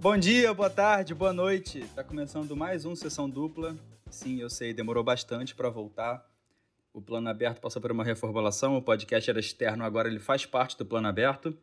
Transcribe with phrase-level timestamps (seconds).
[0.00, 1.84] Bom dia, boa tarde, boa noite.
[1.94, 3.76] Tá começando mais um Sessão Dupla.
[4.08, 6.26] Sim, eu sei, demorou bastante para voltar.
[6.90, 10.74] O Plano Aberto passou por uma reformulação, o podcast era externo, agora ele faz parte
[10.78, 11.54] do Plano Aberto.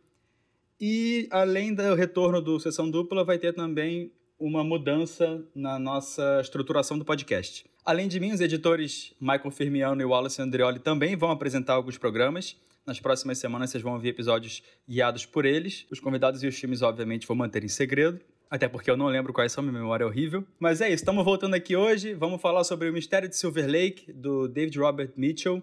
[0.80, 7.00] E além do retorno do Sessão Dupla, vai ter também uma mudança na nossa estruturação
[7.00, 7.66] do podcast.
[7.84, 12.56] Além de mim, os editores Michael Firmiano e Wallace Andreoli também vão apresentar alguns programas.
[12.88, 15.86] Nas próximas semanas vocês vão ouvir episódios guiados por eles.
[15.92, 18.22] Os convidados e os filmes, obviamente, vou manter em segredo.
[18.50, 20.48] Até porque eu não lembro quais são, minha memória é horrível.
[20.58, 22.14] Mas é isso, estamos voltando aqui hoje.
[22.14, 25.62] Vamos falar sobre o Mistério de Silver Lake, do David Robert Mitchell.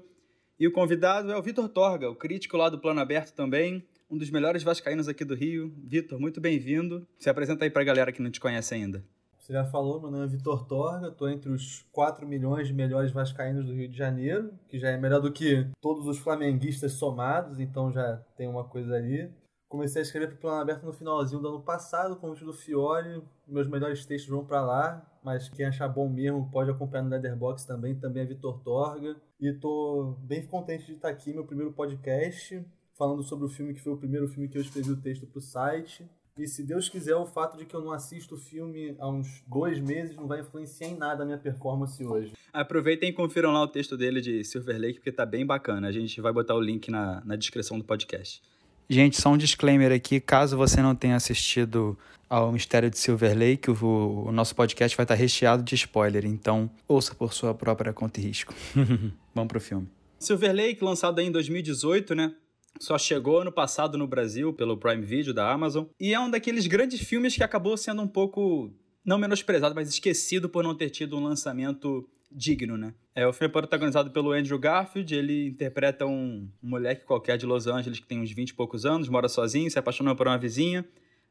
[0.60, 4.18] E o convidado é o Vitor Torga, o crítico lá do Plano Aberto também, um
[4.18, 5.74] dos melhores vascaínos aqui do Rio.
[5.82, 7.08] Vitor, muito bem-vindo.
[7.18, 9.02] Se apresenta aí para a galera que não te conhece ainda.
[9.44, 13.12] Você já falou, meu nome é Vitor Torga, estou entre os 4 milhões de melhores
[13.12, 17.60] vascaínos do Rio de Janeiro, que já é melhor do que todos os flamenguistas somados,
[17.60, 19.30] então já tem uma coisa ali.
[19.68, 22.54] Comecei a escrever para o Plano Aberto no finalzinho do ano passado, com o do
[22.54, 23.22] Fiore.
[23.46, 27.66] Meus melhores textos vão para lá, mas quem achar bom mesmo pode acompanhar no Leatherbox
[27.66, 29.14] também, também é Vitor Torga.
[29.38, 32.64] E estou bem contente de estar aqui, meu primeiro podcast,
[32.96, 35.38] falando sobre o filme que foi o primeiro filme que eu escrevi o texto para
[35.38, 36.08] o site.
[36.36, 39.44] E se Deus quiser, o fato de que eu não assisto o filme há uns
[39.46, 42.32] dois meses não vai influenciar em nada a minha performance hoje.
[42.52, 45.86] Aproveitem e confiram lá o texto dele de Silver Lake, porque tá bem bacana.
[45.86, 48.42] A gente vai botar o link na, na descrição do podcast.
[48.90, 51.96] Gente, só um disclaimer aqui, caso você não tenha assistido
[52.28, 56.68] ao Mistério de Silver Lake, o, o nosso podcast vai estar recheado de spoiler, então
[56.88, 58.52] ouça por sua própria conta e risco.
[59.32, 59.88] Vamos pro filme.
[60.18, 62.34] Silver Lake, lançado em 2018, né?
[62.80, 65.86] Só chegou ano passado no Brasil pelo Prime Video da Amazon.
[65.98, 68.72] E é um daqueles grandes filmes que acabou sendo um pouco,
[69.04, 72.94] não menosprezado, mas esquecido por não ter tido um lançamento digno, né?
[73.14, 77.66] É, o filme é protagonizado pelo Andrew Garfield, ele interpreta um, moleque qualquer de Los
[77.66, 80.84] Angeles que tem uns 20 e poucos anos, mora sozinho, se apaixona por uma vizinha.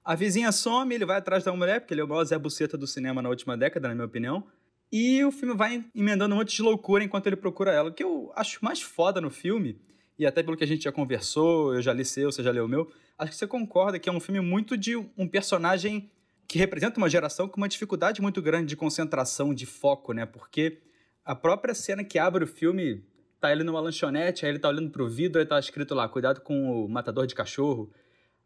[0.03, 2.77] A vizinha some, ele vai atrás da mulher, porque ele é o maior Zé Buceta
[2.77, 4.45] do cinema na última década, na minha opinião.
[4.91, 7.89] E o filme vai emendando um monte de loucura enquanto ele procura ela.
[7.89, 9.79] O que eu acho mais foda no filme
[10.23, 12.65] e até pelo que a gente já conversou, eu já li seu, você já leu
[12.65, 16.09] o meu, acho que você concorda que é um filme muito de um personagem
[16.47, 20.25] que representa uma geração com uma dificuldade muito grande de concentração, de foco, né?
[20.25, 20.81] Porque
[21.25, 23.03] a própria cena que abre o filme,
[23.39, 26.41] tá ele numa lanchonete, aí ele tá olhando pro vidro, aí tá escrito lá, cuidado
[26.41, 27.91] com o matador de cachorro.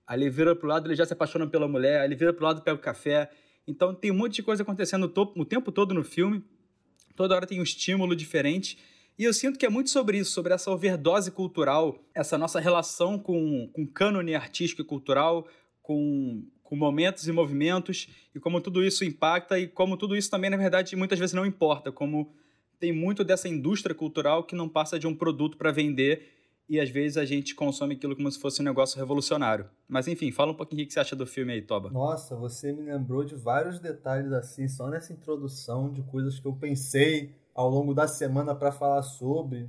[0.07, 2.45] Aí ele vira pro lado, ele já se apaixona pela mulher, aí ele vira pro
[2.45, 3.29] lado, pega o café.
[3.67, 6.43] Então tem um monte de coisa acontecendo o tempo todo no filme.
[7.15, 8.79] Toda hora tem um estímulo diferente.
[9.17, 13.17] E eu sinto que é muito sobre isso, sobre essa overdose cultural, essa nossa relação
[13.17, 15.47] com, com cânone artístico e cultural,
[15.81, 20.51] com, com momentos e movimentos, e como tudo isso impacta, e como tudo isso também,
[20.51, 22.31] na verdade, muitas vezes não importa, como
[22.79, 26.37] tem muito dessa indústria cultural que não passa de um produto para vender
[26.69, 29.69] e às vezes a gente consome aquilo como se fosse um negócio revolucionário.
[29.87, 31.89] Mas enfim, fala um pouquinho o que você acha do filme aí, Toba.
[31.89, 36.53] Nossa, você me lembrou de vários detalhes assim, só nessa introdução de coisas que eu
[36.53, 39.67] pensei ao longo da semana para falar sobre.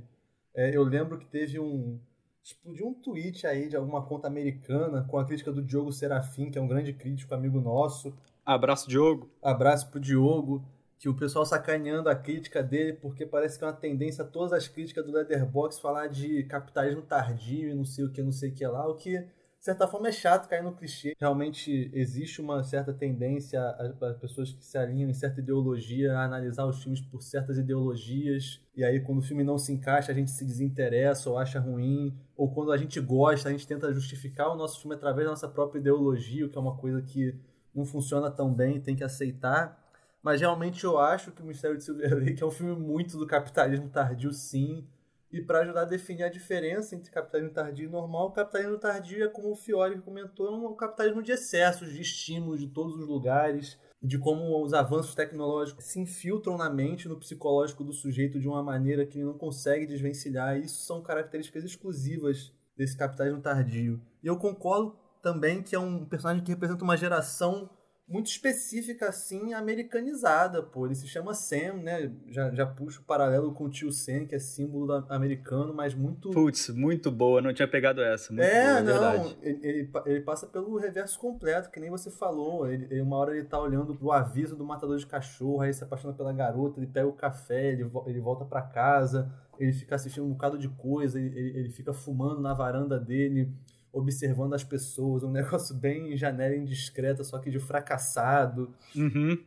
[0.53, 1.99] É, eu lembro que teve um.
[2.41, 6.57] Explodiu um tweet aí de alguma conta americana com a crítica do Diogo Serafim, que
[6.57, 8.13] é um grande crítico, amigo nosso.
[8.45, 9.29] Abraço, Diogo.
[9.41, 10.63] Abraço pro Diogo.
[10.97, 14.67] Que o pessoal sacaneando a crítica dele, porque parece que é uma tendência todas as
[14.67, 18.53] críticas do Leatherbox falar de capitalismo tardio e não sei o que, não sei o
[18.53, 19.25] que lá, o que
[19.59, 21.13] de certa forma é chato cair no clichê.
[21.19, 26.65] Realmente existe uma certa tendência a, pessoas que se alinham em certa ideologia a analisar
[26.65, 28.61] os filmes por certas ideologias.
[28.73, 32.17] E aí, quando o filme não se encaixa, a gente se desinteressa ou acha ruim.
[32.37, 35.49] Ou quando a gente gosta, a gente tenta justificar o nosso filme através da nossa
[35.49, 37.37] própria ideologia, o que é uma coisa que
[37.75, 39.77] não funciona tão bem, tem que aceitar.
[40.23, 43.27] Mas realmente eu acho que o Mistério de Silver Lake é um filme muito do
[43.27, 44.87] capitalismo tardio, sim
[45.31, 49.23] e para ajudar a definir a diferença entre capitalismo tardio e normal, o capitalismo tardio
[49.23, 53.07] é, como o Fiore comentou, é um capitalismo de excessos, de estímulos de todos os
[53.07, 58.47] lugares, de como os avanços tecnológicos se infiltram na mente, no psicológico do sujeito de
[58.47, 60.57] uma maneira que ele não consegue desvencilhar.
[60.57, 64.01] Isso são características exclusivas desse capitalismo tardio.
[64.23, 67.69] E eu concordo também que é um personagem que representa uma geração
[68.09, 70.87] muito específica, assim, americanizada, pô.
[70.87, 72.11] Ele se chama Sam, né?
[72.27, 76.31] Já, já puxa o paralelo com o tio Sam, que é símbolo americano, mas muito.
[76.31, 78.33] Putz, muito boa, não tinha pegado essa.
[78.33, 79.35] Muito é, boa, é não.
[79.43, 82.67] Ele, ele, ele, passa pelo reverso completo, que nem você falou.
[82.67, 85.83] Ele, ele, uma hora ele tá olhando pro aviso do matador de cachorro, aí se
[85.83, 90.25] apaixona pela garota, ele pega o café, ele, ele volta para casa, ele fica assistindo
[90.25, 93.53] um bocado de coisa, ele, ele fica fumando na varanda dele
[93.91, 98.73] observando as pessoas, um negócio bem janela indiscreta, só que de fracassado.
[98.95, 99.37] Uhum.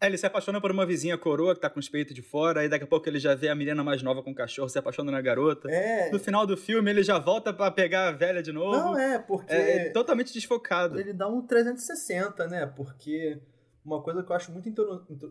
[0.00, 2.60] É, ele se apaixona por uma vizinha coroa que tá com os peitos de fora,
[2.60, 4.78] aí daqui a pouco ele já vê a menina mais nova com o cachorro, se
[4.78, 5.70] apaixona na garota.
[5.70, 6.10] É.
[6.10, 8.76] No final do filme ele já volta para pegar a velha de novo.
[8.76, 9.52] Não, é, porque.
[9.52, 10.98] É, é totalmente desfocado.
[10.98, 12.66] Ele dá um 360, né?
[12.66, 13.40] Porque
[13.84, 14.68] uma coisa que eu acho muito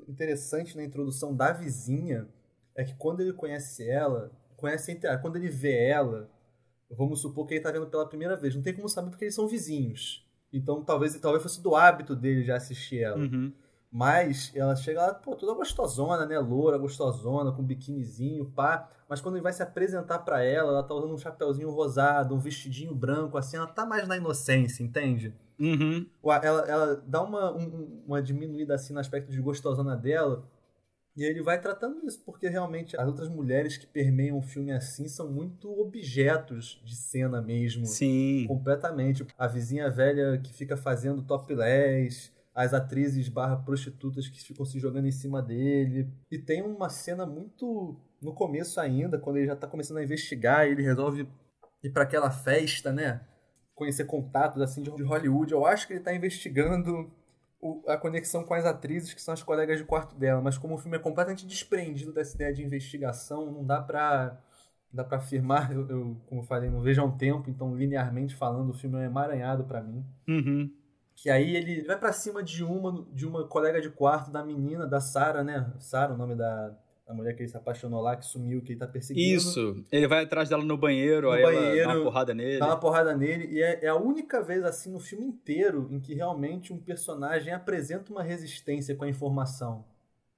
[0.08, 2.28] interessante na introdução da vizinha
[2.76, 6.30] é que quando ele conhece ela, conhece quando ele vê ela,
[6.90, 9.36] vamos supor que ele tá vendo pela primeira vez, não tem como saber porque eles
[9.36, 10.26] são vizinhos.
[10.52, 13.18] Então talvez talvez fosse do hábito dele já assistir ela.
[13.18, 13.54] Uhum.
[13.92, 16.38] Mas ela chega lá, pô, toda gostosona, né?
[16.38, 18.88] Loura, gostosona, com biquinizinho, pá.
[19.08, 22.40] Mas quando ele vai se apresentar para ela, ela tá usando um chapeuzinho rosado, um
[22.40, 25.34] vestidinho branco, assim, ela tá mais na inocência, entende?
[25.60, 26.06] Uhum.
[26.44, 30.44] Ela, ela dá uma, um, uma diminuída assim no aspecto de gostosona dela.
[31.16, 35.08] E ele vai tratando isso, porque realmente as outras mulheres que permeiam o filme assim
[35.08, 37.86] são muito objetos de cena mesmo.
[37.86, 38.46] Sim.
[38.48, 39.26] Completamente.
[39.38, 45.08] A vizinha velha que fica fazendo topless, as atrizes barra prostitutas que ficam se jogando
[45.08, 46.10] em cima dele.
[46.32, 50.68] E tem uma cena muito no começo ainda, quando ele já tá começando a investigar,
[50.68, 51.28] ele resolve
[51.84, 53.22] ir para aquela festa, né?
[53.74, 55.54] Conhecer contatos assim de Hollywood.
[55.54, 57.10] Eu acho que ele tá investigando
[57.62, 60.76] o, a conexão com as atrizes que são as colegas de quarto dela, mas como
[60.76, 64.40] o filme é completamente desprendido dessa ideia de investigação, não dá pra,
[64.92, 68.36] dá pra afirmar, eu, eu como eu falei, não vejo há um tempo, então linearmente
[68.36, 70.06] falando, o filme é emaranhado para mim.
[70.28, 70.72] Uhum.
[71.16, 74.88] Que aí ele vai para cima de uma, de uma colega de quarto da menina,
[74.88, 75.74] da Sara, né?
[75.78, 76.74] Sara, o nome da,
[77.10, 79.36] a mulher que ele se apaixonou lá, que sumiu, que ele tá perseguindo.
[79.36, 79.84] Isso.
[79.92, 82.60] Ele vai atrás dela no banheiro, no aí banheiro, ela dá uma porrada nele.
[82.60, 83.48] Dá uma porrada nele.
[83.52, 87.52] E é, é, a única vez, assim, no filme inteiro em que realmente um personagem
[87.52, 89.84] apresenta uma resistência com a informação.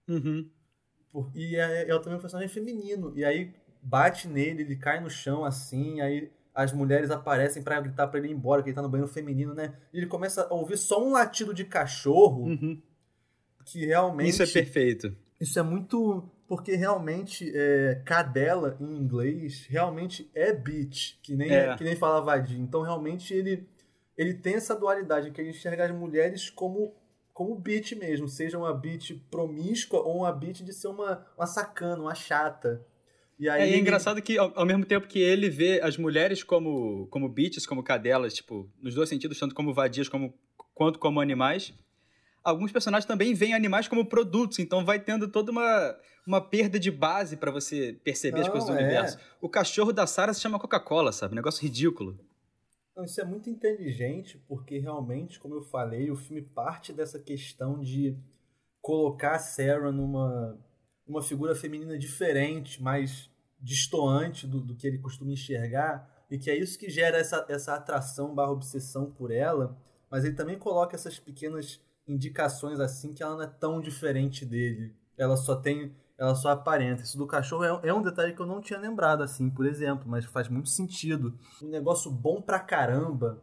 [0.08, 0.50] Uhum.
[1.12, 3.12] Por, e é, é também um personagem feminino.
[3.18, 3.54] E aí
[3.84, 8.30] bate nele, ele cai no chão, assim, aí as mulheres aparecem para gritar para ele
[8.30, 9.74] ir embora, que ele tá no banheiro feminino, né?
[9.92, 12.46] E ele começa a ouvir só um latido de cachorro.
[12.46, 12.82] Uhum.
[13.66, 14.30] Que realmente.
[14.30, 15.14] Isso é perfeito.
[15.38, 21.78] Isso é muito porque realmente é, cadela em inglês realmente é bitch, que nem, é.
[21.78, 22.60] que nem fala vadia.
[22.60, 23.70] Então realmente ele,
[24.18, 26.94] ele tem essa dualidade, que ele enxerga as mulheres como
[27.32, 32.02] como bitch mesmo, seja uma bitch promíscua ou uma bitch de ser uma, uma sacana,
[32.02, 32.86] uma chata.
[33.40, 35.96] E aí é, e é engraçado que, ao, ao, mesmo tempo que ele vê as
[35.96, 40.38] mulheres como, como bitches, como cadelas, tipo, nos dois sentidos, tanto como vadias como,
[40.74, 41.74] quanto como animais,
[42.44, 45.96] alguns personagens também veem animais como produtos, então vai tendo toda uma,
[46.26, 48.84] uma perda de base para você perceber Não, as coisas do é.
[48.84, 49.18] universo.
[49.40, 51.36] O cachorro da Sarah se chama Coca-Cola, sabe?
[51.36, 52.18] Negócio ridículo.
[52.96, 57.80] Não, isso é muito inteligente, porque realmente, como eu falei, o filme parte dessa questão
[57.80, 58.18] de
[58.82, 60.58] colocar a Sarah numa
[61.08, 63.30] uma figura feminina diferente, mais
[63.60, 67.76] distoante do, do que ele costuma enxergar, e que é isso que gera essa, essa
[67.76, 69.78] atração barra obsessão por ela,
[70.10, 74.96] mas ele também coloca essas pequenas indicações assim que ela não é tão diferente dele.
[75.18, 75.94] Ela só tem.
[76.22, 77.02] Ela só aparenta.
[77.02, 80.08] Isso do cachorro é, é um detalhe que eu não tinha lembrado, assim, por exemplo,
[80.08, 81.34] mas faz muito sentido.
[81.60, 83.42] Um negócio bom pra caramba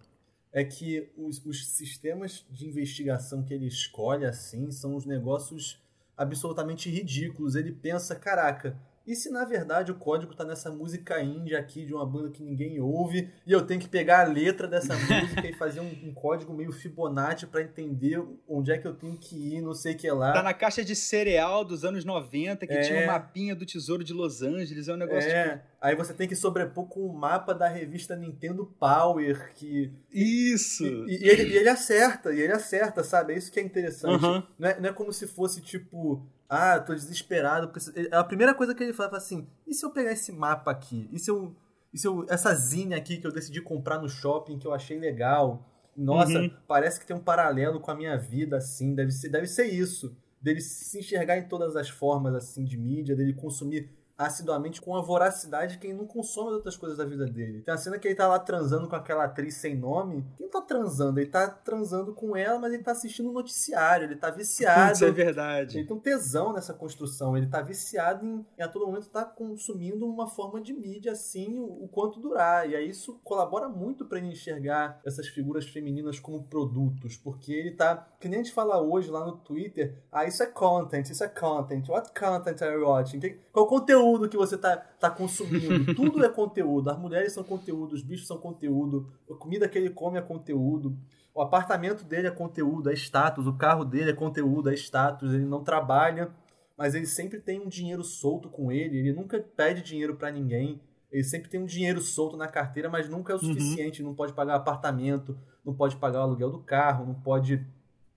[0.52, 5.82] é que os, os sistemas de investigação que ele escolhe, assim, são os negócios
[6.16, 7.56] absolutamente ridículos.
[7.56, 11.94] Ele pensa, caraca, e se na verdade o código tá nessa música índia aqui de
[11.94, 15.54] uma banda que ninguém ouve e eu tenho que pegar a letra dessa música e
[15.54, 19.62] fazer um, um código meio Fibonacci para entender onde é que eu tenho que ir,
[19.62, 20.34] não sei o que lá.
[20.34, 22.80] Tá na caixa de cereal dos anos 90 que é...
[22.82, 25.52] tinha um mapinha do Tesouro de Los Angeles, é um negócio é...
[25.52, 25.68] Tipo...
[25.80, 30.84] Aí você tem que sobrepor com o mapa da revista Nintendo Power que isso.
[30.84, 33.32] E, e, ele, e ele, acerta, e ele acerta, sabe?
[33.32, 34.24] É isso que é interessante.
[34.24, 34.42] Uhum.
[34.58, 37.70] Não, é, não é como se fosse tipo ah, tô desesperado.
[37.94, 41.08] É a primeira coisa que ele fala assim: e se eu pegar esse mapa aqui?
[41.12, 41.54] E se eu.
[41.92, 44.98] E se eu essa zine aqui que eu decidi comprar no shopping que eu achei
[44.98, 45.64] legal?
[45.96, 46.50] Nossa, uhum.
[46.66, 48.94] parece que tem um paralelo com a minha vida, assim.
[48.94, 50.16] Deve ser, deve ser isso.
[50.40, 55.00] Dele se enxergar em todas as formas, assim, de mídia, dele consumir assiduamente com a
[55.00, 57.62] voracidade quem não consome outras coisas da vida dele.
[57.62, 60.26] Tem a cena que ele tá lá transando com aquela atriz sem nome.
[60.36, 61.20] Quem tá transando?
[61.20, 64.92] Ele tá transando com ela, mas ele tá assistindo um noticiário, ele tá viciado.
[64.94, 65.78] Isso é verdade.
[65.78, 69.24] Ele tem um tesão nessa construção, ele tá viciado em, em a todo momento tá
[69.24, 72.68] consumindo uma forma de mídia assim, o, o quanto durar.
[72.68, 77.70] E aí isso colabora muito para ele enxergar essas figuras femininas como produtos, porque ele
[77.70, 81.22] tá, que nem a gente fala hoje lá no Twitter, ah, isso é content, isso
[81.22, 81.88] é content.
[81.88, 83.20] What content are you watching?
[83.52, 85.92] Qual conteúdo conteúdo que você tá, tá consumindo.
[85.94, 86.90] Tudo é conteúdo.
[86.90, 90.96] As mulheres são conteúdo, os bichos são conteúdo, a comida que ele come é conteúdo.
[91.34, 93.46] O apartamento dele é conteúdo, é status.
[93.46, 95.32] O carro dele é conteúdo, é status.
[95.32, 96.30] Ele não trabalha,
[96.76, 98.98] mas ele sempre tem um dinheiro solto com ele.
[98.98, 100.80] Ele nunca pede dinheiro para ninguém.
[101.12, 103.52] Ele sempre tem um dinheiro solto na carteira, mas nunca é o uhum.
[103.52, 104.02] suficiente.
[104.02, 104.08] Uhum.
[104.08, 107.64] Não pode pagar apartamento, não pode pagar o aluguel do carro, não pode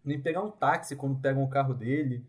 [0.03, 2.25] nem pegar um táxi quando pegam o carro dele.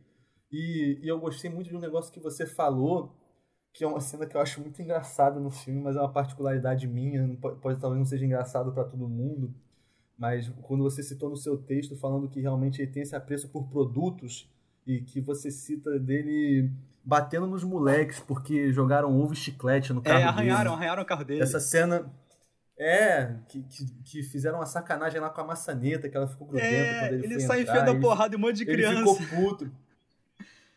[0.52, 3.16] E, e eu gostei muito de um negócio que você falou,
[3.73, 6.87] que é uma cena que eu acho muito engraçada no filme, mas é uma particularidade
[6.87, 9.55] minha, pode, pode talvez não seja engraçado para todo mundo,
[10.19, 13.69] mas quando você citou no seu texto falando que realmente ele tem esse apreço por
[13.69, 14.50] produtos
[14.87, 16.71] e que você cita dele
[17.05, 20.75] batendo nos moleques porque jogaram ovo e chiclete no é, carro É, arranharam, dele.
[20.75, 21.43] arranharam o carro dele.
[21.43, 22.12] Essa cena
[22.79, 26.69] é, que, que, que, fizeram uma sacanagem lá com a maçaneta, que ela ficou grudenta
[26.69, 29.00] é, quando ele, ele sai enfiando a porrada em um monte de criança.
[29.00, 29.73] Ele ficou puto.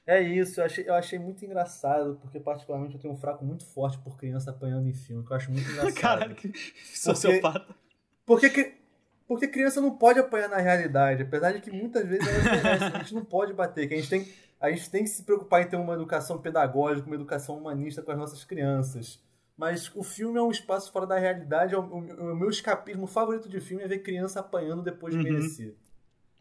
[0.08, 3.66] É isso, eu achei, eu achei muito engraçado, porque particularmente eu tenho um fraco muito
[3.66, 5.94] forte por criança apanhando em filme, que eu acho muito engraçado.
[5.96, 6.54] Caralho, que
[6.94, 7.76] sociopata.
[8.24, 8.76] Porque, porque,
[9.28, 13.26] porque criança não pode apanhar na realidade, apesar de que muitas vezes a gente não
[13.26, 14.28] pode bater, que a gente tem,
[14.60, 18.12] a gente tem que se preocupar em ter uma educação pedagógica, uma educação humanista com
[18.12, 19.20] as nossas crianças.
[19.58, 21.74] Mas o filme é um espaço fora da realidade.
[21.74, 25.20] É o, o, o meu escapismo favorito de filme é ver criança apanhando depois de
[25.20, 25.24] uhum.
[25.24, 25.76] merecer.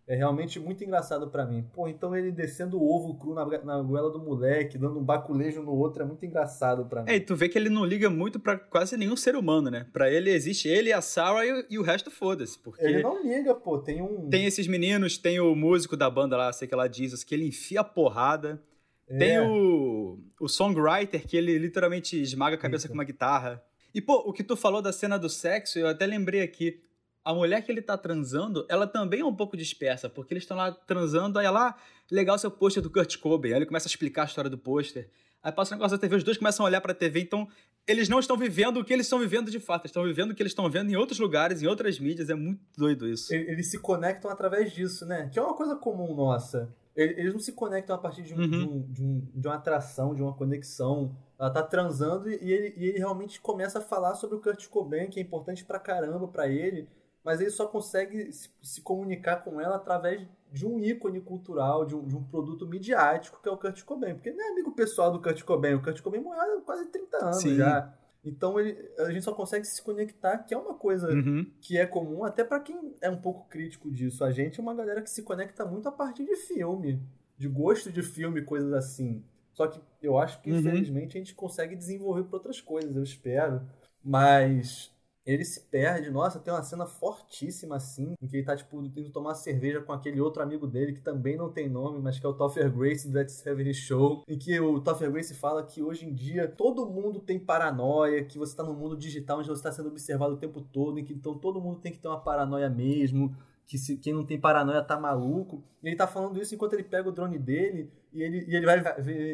[0.06, 1.64] É realmente muito engraçado para mim.
[1.72, 5.62] Pô, então ele descendo o ovo cru na, na goela do moleque, dando um baculejo
[5.62, 7.10] no outro, é muito engraçado para mim.
[7.10, 9.86] É, e tu vê que ele não liga muito para quase nenhum ser humano, né?
[9.92, 12.58] Para ele existe ele, a Sarah e, e o resto foda-se.
[12.58, 13.78] Porque ele não liga, pô.
[13.78, 14.28] Tem um.
[14.28, 17.46] Tem esses meninos, tem o músico da banda lá, sei que ela diz, que ele
[17.48, 18.62] enfia a porrada.
[19.08, 19.18] É.
[19.18, 23.62] Tem o, o songwriter, que ele literalmente esmaga a cabeça com uma guitarra.
[23.94, 26.82] E, pô, o que tu falou da cena do sexo, eu até lembrei aqui.
[27.24, 30.56] A mulher que ele tá transando, ela também é um pouco dispersa, porque eles estão
[30.56, 31.74] lá transando, aí ela, ah,
[32.10, 33.52] legal seu pôster do Kurt Cobain.
[33.52, 35.08] Aí ele começa a explicar a história do pôster.
[35.42, 37.48] Aí passa um negócio da TV, os dois começam a olhar pra TV, então
[37.86, 40.34] eles não estão vivendo o que eles estão vivendo de fato, eles estão vivendo o
[40.34, 43.32] que eles estão vendo em outros lugares, em outras mídias, é muito doido isso.
[43.34, 45.28] Eles se conectam através disso, né?
[45.30, 46.74] Que é uma coisa comum nossa.
[46.96, 48.48] Eles não se conectam a partir de, um, uhum.
[48.48, 51.14] de, um, de, um, de, uma atração, de uma conexão.
[51.38, 55.10] Ela tá transando e ele, e ele realmente começa a falar sobre o Kurt Cobain,
[55.10, 56.88] que é importante pra caramba pra ele,
[57.24, 61.96] mas ele só consegue se, se comunicar com ela através de um ícone cultural, de
[61.96, 64.14] um, de um produto midiático que é o Kurt Cobain.
[64.14, 65.74] Porque não é amigo pessoal do Kurt Cobain.
[65.74, 67.56] O Kurt Cobain morreu há quase 30 anos Sim.
[67.56, 67.92] já.
[68.22, 71.50] Então ele, a gente só consegue se conectar, que é uma coisa uhum.
[71.60, 74.24] que é comum, até para quem é um pouco crítico disso.
[74.24, 77.02] A gente é uma galera que se conecta muito a partir de filme,
[77.36, 79.24] de gosto de filme, coisas assim.
[79.52, 80.58] Só que eu acho que, uhum.
[80.58, 83.62] infelizmente, a gente consegue desenvolver para outras coisas, eu espero.
[84.02, 84.93] Mas
[85.26, 86.10] ele se perde.
[86.10, 89.92] Nossa, tem uma cena fortíssima assim, em que ele tá, tipo, indo tomar cerveja com
[89.92, 93.08] aquele outro amigo dele, que também não tem nome, mas que é o Topher Grace
[93.08, 96.86] do Let's Have Show, em que o Topher Grace fala que hoje em dia todo
[96.86, 100.38] mundo tem paranoia, que você tá no mundo digital onde você está sendo observado o
[100.38, 103.34] tempo todo, em que então todo mundo tem que ter uma paranoia mesmo,
[103.66, 105.64] que se, quem não tem paranoia tá maluco.
[105.82, 108.66] E ele tá falando isso enquanto ele pega o drone dele e ele, e ele
[108.66, 108.82] vai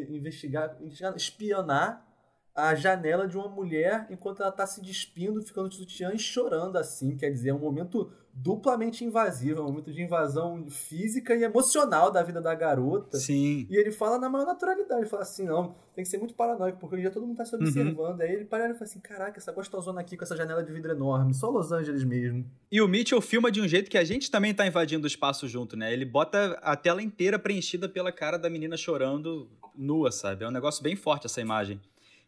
[0.09, 2.10] investigar, investigar espionar
[2.55, 6.77] a janela de uma mulher enquanto ela está se despindo, ficando de sutiã e chorando
[6.77, 7.15] assim.
[7.15, 12.11] Quer dizer, é um momento duplamente invasivo, é um momento de invasão física e emocional
[12.11, 13.17] da vida da garota.
[13.17, 13.67] Sim.
[13.69, 16.79] E ele fala na maior naturalidade, ele fala assim, não, tem que ser muito paranoico,
[16.79, 17.61] porque dia todo mundo está se uhum.
[17.61, 18.19] observando.
[18.19, 18.25] Uhum.
[18.25, 20.91] Aí ele para e fala assim, caraca, essa gostosona aqui com essa janela de vidro
[20.91, 22.45] enorme, só Los Angeles mesmo.
[22.71, 25.47] E o Mitchell filma de um jeito que a gente também está invadindo o espaço
[25.47, 25.91] junto, né?
[25.91, 30.43] Ele bota a tela inteira preenchida pela cara da menina chorando nua, sabe?
[30.43, 31.79] É um negócio bem forte essa imagem.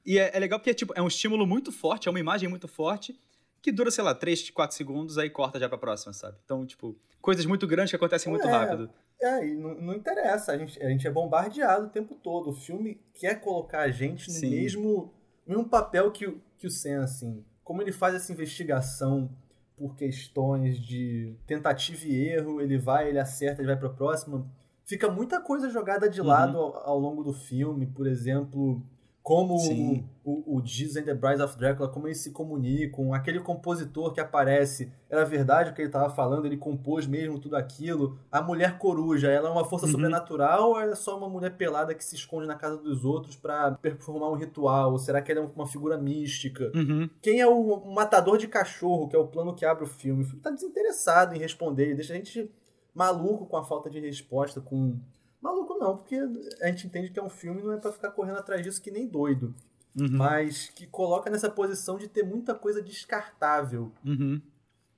[0.05, 2.67] E é, é, legal porque tipo, é um estímulo muito forte, é uma imagem muito
[2.67, 3.17] forte,
[3.61, 6.37] que dura, sei lá, 3, 4 segundos, aí corta já pra próxima, sabe?
[6.43, 8.89] Então, tipo, coisas muito grandes que acontecem muito é, rápido.
[9.21, 12.49] É, e não, não, interessa, a gente, a gente é bombardeado o tempo todo.
[12.49, 15.13] O filme quer colocar a gente no mesmo,
[15.47, 17.45] mesmo papel que, o, que o Sam, assim.
[17.63, 19.29] Como ele faz essa investigação
[19.77, 24.45] por questões de tentativa e erro, ele vai, ele acerta, ele vai pra próxima.
[24.83, 26.27] Fica muita coisa jogada de uhum.
[26.27, 28.83] lado ao, ao longo do filme, por exemplo
[29.23, 33.39] como o, o, o Jesus and the Bride of Dracula, como eles se comunicam, aquele
[33.39, 38.19] compositor que aparece, era verdade o que ele estava falando, ele compôs mesmo tudo aquilo.
[38.29, 39.93] A mulher coruja, ela é uma força uhum.
[39.93, 43.71] sobrenatural ou é só uma mulher pelada que se esconde na casa dos outros para
[43.71, 44.91] performar um ritual?
[44.91, 46.69] Ou será que ela é uma figura mística?
[46.75, 47.09] Uhum.
[47.21, 50.23] Quem é o matador de cachorro, que é o plano que abre o filme?
[50.23, 52.51] O filme tá desinteressado em responder, ele deixa a gente
[52.93, 54.99] maluco com a falta de resposta, com
[55.43, 56.15] Maluco não, porque
[56.61, 58.89] a gente entende que é um filme não é para ficar correndo atrás disso que
[58.89, 59.53] nem doido.
[59.99, 60.07] Uhum.
[60.11, 63.91] Mas que coloca nessa posição de ter muita coisa descartável.
[64.05, 64.41] Uhum.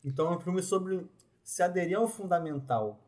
[0.05, 1.03] Então é um filme sobre
[1.43, 3.01] se aderir ao fundamental.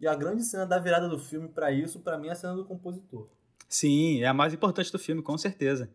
[0.00, 2.56] E a grande cena da virada do filme para isso, para mim, é a cena
[2.56, 3.28] do compositor.
[3.68, 5.88] Sim, é a mais importante do filme, com certeza.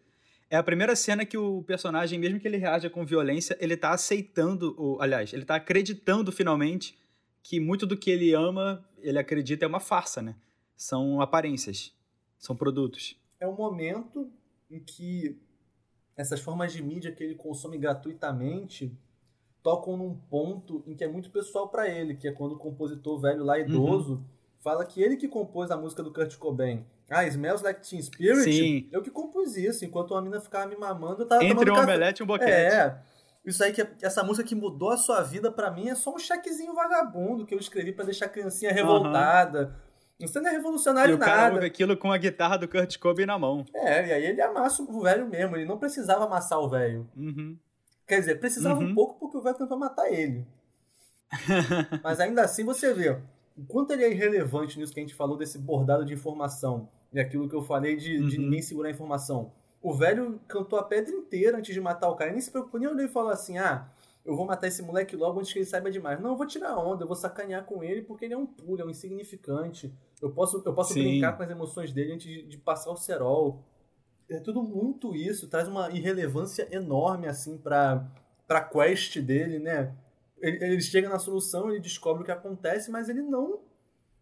[0.49, 3.91] É a primeira cena que o personagem, mesmo que ele reaja com violência, ele tá
[3.91, 6.97] aceitando, o, aliás, ele tá acreditando finalmente
[7.43, 10.35] que muito do que ele ama, ele acredita é uma farsa, né?
[10.75, 11.93] São aparências,
[12.37, 13.19] são produtos.
[13.39, 14.31] É um momento
[14.69, 15.39] em que
[16.15, 18.97] essas formas de mídia que ele consome gratuitamente
[19.61, 23.19] tocam num ponto em que é muito pessoal para ele, que é quando o compositor
[23.19, 24.23] velho lá idoso uhum.
[24.59, 26.85] fala que ele que compôs a música do Kurt Cobain.
[27.09, 28.43] Ah, Smells Like Teen Spirit?
[28.43, 28.89] Sim.
[28.91, 29.85] Eu que compus isso.
[29.85, 31.87] Enquanto uma mina ficava me mamando, eu tava Entre tomando um café.
[31.87, 32.51] omelete e um boquete.
[32.51, 32.99] É.
[33.45, 36.17] Isso aí, que essa música que mudou a sua vida, pra mim, é só um
[36.17, 39.75] chequezinho vagabundo que eu escrevi pra deixar a criancinha revoltada.
[40.19, 41.55] Isso não é E revolucionário o cara nada.
[41.55, 43.65] ouve aquilo com a guitarra do Kurt Cobain na mão.
[43.73, 45.55] É, e aí ele amassa o velho mesmo.
[45.57, 47.09] Ele não precisava amassar o velho.
[47.17, 47.57] Uhum.
[48.07, 48.91] Quer dizer, precisava Uhum.
[48.91, 50.45] um pouco porque o velho tentou matar ele.
[52.03, 53.09] Mas ainda assim você vê
[53.57, 56.89] o quanto ele é irrelevante nisso que a gente falou desse bordado de informação.
[57.11, 58.43] E aquilo que eu falei de, de Uhum.
[58.43, 59.51] ninguém segurar a informação.
[59.81, 62.29] O velho cantou a pedra inteira antes de matar o cara.
[62.29, 63.87] Ele nem se preocupou, nem olhou e falou assim: ah,
[64.25, 66.19] eu vou matar esse moleque logo antes que ele saiba demais.
[66.19, 68.81] Não, eu vou tirar onda, eu vou sacanear com ele porque ele é um pulo,
[68.81, 69.93] é um insignificante.
[70.21, 71.03] Eu posso, eu posso Sim.
[71.03, 73.63] brincar com as emoções dele antes de, de passar o cerol.
[74.29, 78.07] É tudo muito isso, traz uma irrelevância enorme, assim, pra,
[78.47, 79.93] pra quest dele, né?
[80.39, 83.55] Ele, ele chega na solução, ele descobre o que acontece, mas ele não.
[83.55, 83.61] O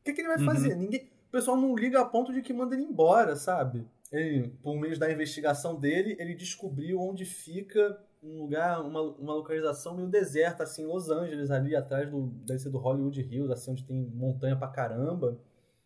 [0.03, 0.45] que, que ele vai Uhum.
[0.45, 0.75] fazer?
[0.75, 1.09] Ninguém.
[1.29, 3.87] O pessoal não liga a ponto de que manda ele embora, sabe?
[4.11, 9.95] Ele, por meio da investigação dele, ele descobriu onde fica um lugar, uma, uma localização
[9.95, 12.27] meio deserta, assim, em Los Angeles, ali atrás do.
[12.45, 15.39] Deve ser do Hollywood Hills, assim, onde tem montanha pra caramba.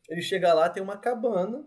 [0.08, 1.64] Ele chega lá, tem uma cabana,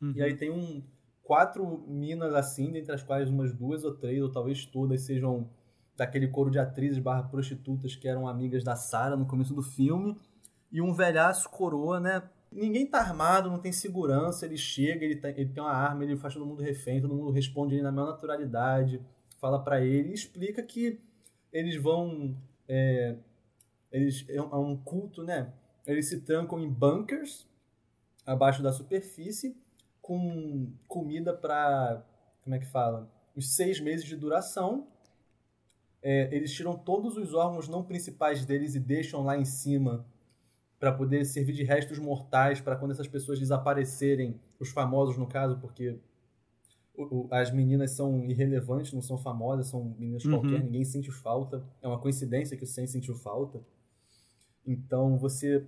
[0.00, 0.12] Uhum.
[0.14, 0.82] e aí tem um
[1.24, 5.48] quatro minas assim, dentre as quais umas duas ou três, ou talvez todas sejam
[5.96, 10.16] daquele coro de atrizes barra prostitutas que eram amigas da Sarah no começo do filme.
[10.70, 12.22] E um velhaço coroa, né?
[12.52, 16.16] Ninguém tá armado, não tem segurança, ele chega, ele, tem- ele tem uma arma, ele
[16.16, 19.02] faz todo mundo refém, todo mundo responde ele na maior naturalidade,
[19.40, 21.00] fala pra ele e explica que
[21.52, 22.36] eles vão.
[22.68, 23.16] é,
[23.90, 25.52] eles, é um é um culto, né?
[25.86, 27.47] Eles se trancam em bunkers
[28.28, 29.56] abaixo da superfície
[30.02, 32.04] com comida para
[32.42, 33.10] como é que fala?
[33.34, 34.86] Os seis meses de duração.
[36.00, 40.06] É, eles tiram todos os órgãos não principais deles e deixam lá em cima
[40.78, 45.58] para poder servir de restos mortais para quando essas pessoas desaparecerem os famosos no caso
[45.58, 45.98] porque
[47.32, 50.30] as meninas são irrelevantes não são famosas são meninas Uhum.
[50.38, 51.64] qualquer ninguém sente falta.
[51.82, 53.60] É uma coincidência que o Sam sentiu falta.
[54.64, 55.66] Então você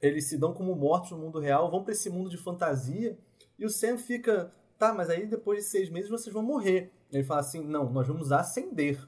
[0.00, 3.18] eles se dão como mortos no mundo real, vão para esse mundo de fantasia,
[3.58, 6.92] e o Sam fica, tá, mas aí depois de seis meses vocês vão morrer.
[7.10, 8.98] E ele fala assim, não, nós vamos ascender.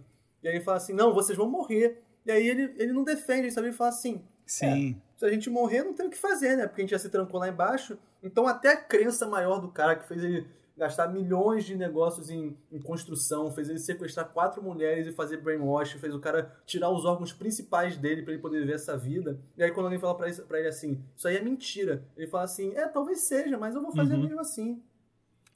[0.43, 2.03] E aí ele fala assim, não, vocês vão morrer.
[2.27, 3.69] E aí ele, ele não defende, ele sabe?
[3.69, 5.01] Ele fala assim, Sim.
[5.17, 6.67] se a gente morrer, não tem o que fazer, né?
[6.67, 7.99] Porque a gente já se trancou lá embaixo.
[8.23, 10.47] Então até a crença maior do cara que fez ele
[10.81, 15.93] gastar milhões de negócios em, em construção, fez ele sequestrar quatro mulheres e fazer brainwash,
[15.93, 19.39] fez o cara tirar os órgãos principais dele pra ele poder viver essa vida.
[19.57, 22.73] E aí quando alguém fala pra ele assim, isso aí é mentira, ele fala assim,
[22.75, 24.23] é, talvez seja, mas eu vou fazer Uhum.
[24.23, 24.83] mesmo assim.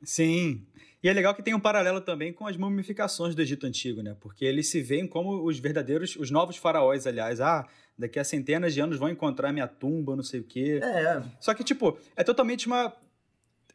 [0.02, 0.66] Sim.
[1.02, 4.16] E é legal que tem um paralelo também com as mumificações do Egito Antigo, né?
[4.20, 7.40] Porque eles se veem como os verdadeiros, os novos faraós, aliás.
[7.40, 7.66] Ah,
[7.98, 10.80] daqui a centenas de anos vão encontrar minha tumba, não sei o quê.
[10.82, 12.94] É, Só que, tipo, é totalmente uma.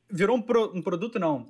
[0.10, 1.45] Virou um, pro- um produto, não.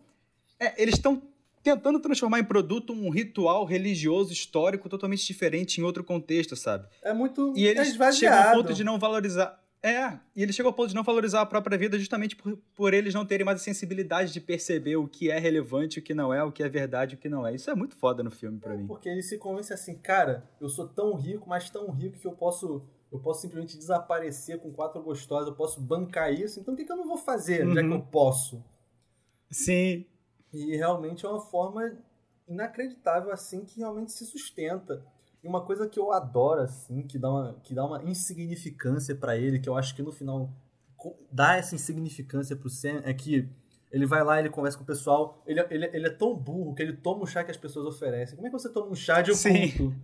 [0.60, 1.22] É, eles estão
[1.64, 6.88] tentando transformar em produto um ritual religioso histórico totalmente diferente em outro contexto, sabe?
[7.02, 9.60] é muito E eles é chegam ao ponto de não valorizar.
[9.82, 12.94] É, e eles chegam ao ponto de não valorizar a própria vida justamente por, por
[12.94, 16.34] eles não terem mais a sensibilidade de perceber o que é relevante, o que não
[16.34, 17.56] é, o que é verdade o que não é.
[17.56, 18.86] Isso é muito foda no filme pra mim.
[18.86, 22.34] Porque ele se convence assim, cara, eu sou tão rico, mas tão rico que eu
[22.34, 26.86] posso, eu posso simplesmente desaparecer com quatro gostosas, eu posso bancar isso, então o que,
[26.86, 27.96] que eu não vou fazer, já que Uhum.
[27.96, 28.64] eu posso?
[29.52, 30.06] Sim,
[30.54, 31.92] E realmente é uma forma
[32.48, 35.06] inacreditável assim que realmente se sustenta.
[35.44, 39.38] E uma coisa que eu adoro assim, que dá uma, que dá uma insignificância pra
[39.38, 40.50] ele, que eu acho que no final
[41.32, 43.48] dá essa insignificância pro Sam, é que
[43.92, 46.82] ele vai lá, ele conversa com o pessoal, ele, ele, ele é tão burro que
[46.84, 48.36] ele toma o chá que as pessoas oferecem.
[48.36, 49.96] Como é que você toma um chá de Sim.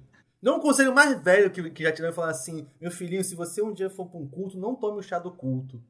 [0.42, 3.36] Não é um conselho mais velho que, que já tiveram falar assim, meu filhinho, se
[3.36, 5.82] você um dia for pra um culto, não tome o chá do culto.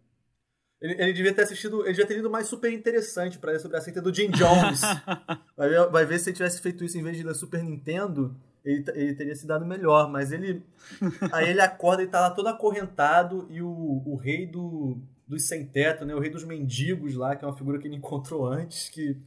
[0.81, 3.77] Ele, ele devia ter assistido, ele devia ter lido mais super interessante pra ler sobre
[3.77, 4.81] a seita do Jim Jones.
[5.57, 8.35] vai, ver, vai ver se ele tivesse feito isso em vez de ler Super Nintendo,
[8.63, 10.09] ele, ele teria se dado melhor.
[10.09, 10.63] Mas ele.
[11.31, 15.65] Aí ele acorda e tá lá todo acorrentado e o, o rei do, dos sem
[15.65, 16.13] teto, né?
[16.13, 19.17] O rei dos mendigos lá, que é uma figura que ele encontrou antes, que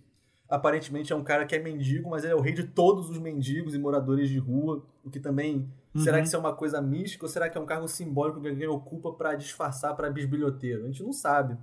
[0.49, 3.19] aparentemente é um cara que é mendigo, mas ele é o rei de todos os
[3.19, 6.23] mendigos e moradores de rua, o que também Será Uhum.
[6.23, 8.69] que isso é uma coisa mística ou será que é um cargo simbólico que alguém
[8.69, 10.85] ocupa pra disfarçar pra bisbilhoteiro?
[10.85, 11.57] A gente não sabe.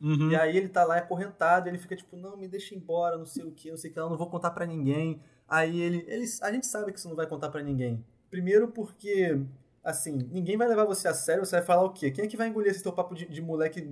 [0.00, 0.30] Uhum.
[0.30, 3.44] E aí ele tá lá acorrentado, ele fica tipo, não, me deixa embora, não sei
[3.44, 5.20] o que, não sei o que, eu não vou contar pra ninguém.
[5.48, 8.04] Aí ele, ele, a gente sabe que você não vai contar pra ninguém.
[8.30, 9.38] Primeiro porque,
[9.86, 12.10] assim, ninguém vai levar você a sério, você vai falar o quê?
[12.10, 13.88] Quem é que vai engolir esse teu papo de, de moleque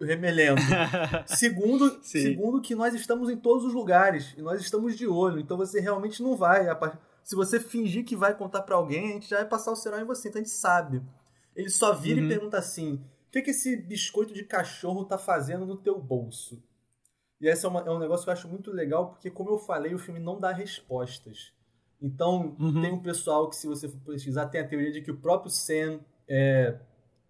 [0.00, 0.60] remelendo?
[1.26, 2.20] Segundo, Sim.
[2.20, 5.80] segundo que nós estamos em todos os lugares e nós estamos de olho, então você
[5.80, 6.66] realmente não vai.
[7.24, 10.00] Se você fingir que vai contar pra alguém, a gente já vai passar o cerol
[10.00, 11.02] em você, então a gente sabe.
[11.56, 12.26] Ele só vira Uhum.
[12.26, 16.62] e pergunta assim: O que, que esse biscoito de cachorro tá fazendo no teu bolso?
[17.40, 19.58] E esse é, uma, é um negócio que eu acho muito legal, porque, como eu
[19.58, 21.52] falei, o filme não dá respostas.
[22.00, 22.80] Então, uhum.
[22.80, 25.50] tem um pessoal que, se você for pesquisar, tem a teoria de que o próprio
[25.50, 26.78] Sam é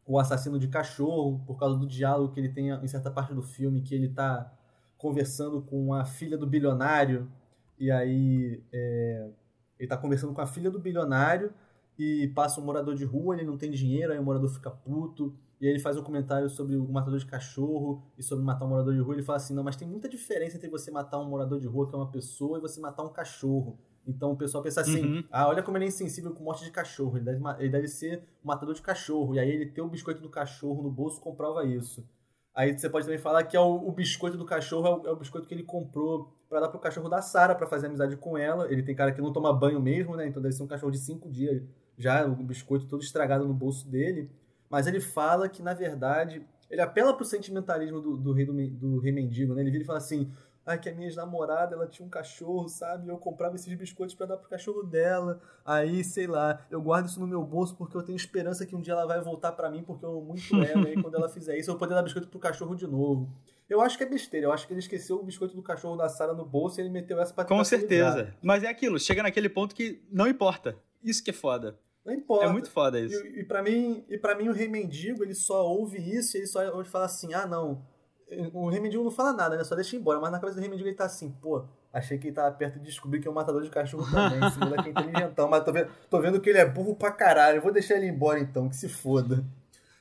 [0.07, 3.43] o assassino de cachorro, por causa do diálogo que ele tem em certa parte do
[3.43, 4.53] filme, que ele tá
[4.97, 7.31] conversando com a filha do bilionário,
[7.79, 9.31] e aí é,
[9.79, 11.53] ele tá conversando com a filha do bilionário,
[11.99, 15.35] e passa um morador de rua, ele não tem dinheiro, aí o morador fica puto,
[15.61, 18.69] e aí ele faz um comentário sobre o matador de cachorro e sobre matar um
[18.69, 19.15] morador de rua.
[19.15, 21.87] Ele fala assim: não, mas tem muita diferença entre você matar um morador de rua,
[21.87, 23.79] que é uma pessoa, e você matar um cachorro.
[24.07, 25.25] Então o pessoal pensa assim: uhum.
[25.31, 27.17] ah, olha como ele é insensível com morte de cachorro.
[27.17, 29.35] Ele deve, ele deve ser um matador de cachorro.
[29.35, 32.07] E aí ele ter o biscoito do cachorro no bolso comprova isso.
[32.55, 35.13] Aí você pode também falar que é o, o biscoito do cachorro é o, é
[35.13, 38.37] o, biscoito que ele comprou para dar pro cachorro da Sara para fazer amizade com
[38.37, 38.71] ela.
[38.73, 40.27] Ele tem cara que não toma banho mesmo, né?
[40.27, 41.63] Então deve ser um cachorro de cinco dias
[41.97, 44.31] já, o biscoito todo estragado no bolso dele
[44.71, 49.01] mas ele fala que, na verdade, ele apela pro sentimentalismo do, do, rei, do, do
[49.01, 49.63] rei mendigo, né?
[49.63, 50.31] Ele vira e fala assim,
[50.65, 53.09] ah, que a minha ex-namorada, ela tinha um cachorro, sabe?
[53.09, 55.41] Eu comprava esses biscoitos para dar pro cachorro dela.
[55.65, 58.81] Aí, sei lá, eu guardo isso no meu bolso porque eu tenho esperança que um
[58.81, 60.89] dia ela vai voltar para mim porque eu amo muito ela.
[60.91, 63.29] e quando ela fizer isso, eu vou poder dar biscoito pro cachorro de novo.
[63.69, 64.47] Eu acho que é besteira.
[64.47, 66.91] Eu acho que ele esqueceu o biscoito do cachorro da Sara no bolso e ele
[66.91, 68.35] meteu essa pra Com certeza.
[68.43, 70.77] Mas é aquilo, chega naquele ponto que não importa.
[71.03, 71.79] Isso que é foda.
[72.05, 72.47] Não importa.
[72.47, 73.25] É muito foda isso.
[73.27, 76.41] E, e para mim, e para mim o Rei Mendigo, ele só ouve isso e
[76.41, 77.83] ele só falar assim: "Ah, não,
[78.53, 79.65] o Rei Mendigo não fala nada, né?
[79.65, 80.21] Só deixa ir embora.
[80.21, 82.79] Mas na cabeça do Rei Mendigo ele tá assim, pô, achei que ele tava perto
[82.79, 84.47] de descobrir que é um matador de cachorro também.
[84.47, 87.59] Esse moleque é inteligentão, mas tô vendo, tô vendo que ele é burro pra caralho.
[87.59, 89.45] Eu vou deixar ele embora então, que se foda.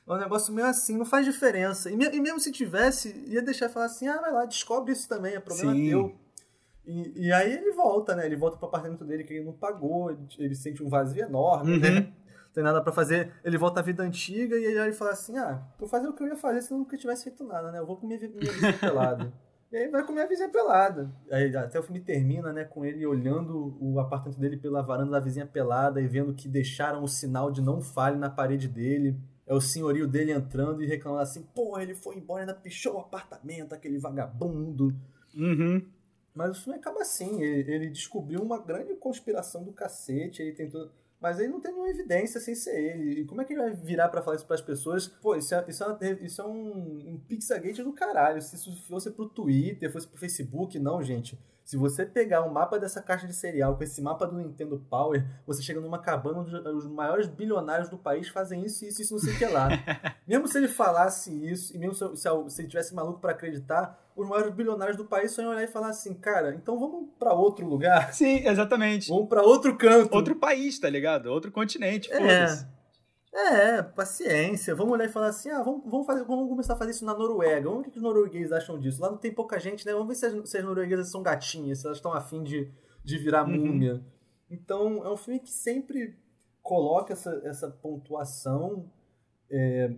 [0.06, 1.90] É um negócio meio assim, não faz diferença.
[1.90, 5.34] E, e mesmo se tivesse, ia deixar falar assim, ah, vai lá, descobre isso também,
[5.34, 5.88] é problema Sim.
[5.88, 6.14] teu.
[6.86, 8.26] E, e aí ele volta, né?
[8.26, 11.78] Ele volta pro apartamento dele que ele não pagou, ele, ele sente um vazio enorme,
[11.78, 11.88] né?
[11.88, 11.94] uhum.
[11.94, 12.12] né?
[12.52, 15.88] Tem nada para fazer, ele volta à vida antiga e ele fala assim: ah, vou
[15.88, 17.78] fazer o que eu ia fazer se eu nunca tivesse feito nada, né?
[17.78, 19.32] Eu vou comer minha vizinha pelada.
[19.70, 21.12] E aí vai comer a vizinha pelada.
[21.30, 25.20] Aí até o filme termina, né, com ele olhando o apartamento dele pela varanda da
[25.20, 29.16] vizinha pelada e vendo que deixaram o sinal de não fale na parede dele.
[29.46, 33.00] É o senhorio dele entrando e reclamando assim: pô, ele foi embora, ainda pichou o
[33.00, 34.92] apartamento, aquele vagabundo.
[35.36, 35.86] Uhum.
[36.34, 40.90] Mas o filme acaba assim: ele, ele descobriu uma grande conspiração do cacete, ele tentou
[41.20, 43.20] mas ele não tem nenhuma evidência sem ser ele.
[43.20, 45.06] E como é que ele vai virar para falar isso para as pessoas?
[45.06, 48.40] Pô, isso é, isso é, isso é um, um Pixagate do caralho.
[48.40, 51.38] Se isso fosse pro Twitter, fosse pro Facebook, não, gente.
[51.62, 55.24] Se você pegar um mapa dessa caixa de cereal com esse mapa do Nintendo Power,
[55.46, 59.20] você chega numa cabana onde os maiores bilionários do país fazem isso, isso, isso, não
[59.20, 59.68] sei o que lá.
[60.26, 64.09] mesmo se ele falasse isso, e mesmo se, se, se ele tivesse maluco para acreditar,
[64.20, 67.32] os maiores bilionários do país só iam olhar e falar assim, cara, então vamos para
[67.32, 68.12] outro lugar?
[68.12, 69.08] Sim, exatamente.
[69.08, 70.14] Vamos para outro canto.
[70.14, 71.26] Outro país, tá ligado?
[71.26, 72.18] Outro continente, é.
[72.18, 72.66] foda-se.
[73.32, 74.74] É, paciência.
[74.74, 77.14] Vamos olhar e falar assim: ah, vamos, vamos, fazer, vamos começar a fazer isso na
[77.14, 77.68] Noruega.
[77.68, 79.00] Vamos ver o que os noruegueses acham disso.
[79.00, 79.92] Lá não tem pouca gente, né?
[79.92, 82.70] Vamos ver se as, se as norueguesas são gatinhas, se elas estão afim de,
[83.04, 83.56] de virar uhum.
[83.56, 84.02] múmia.
[84.50, 86.18] Então, é um filme que sempre
[86.60, 88.90] coloca essa, essa pontuação
[89.48, 89.94] é,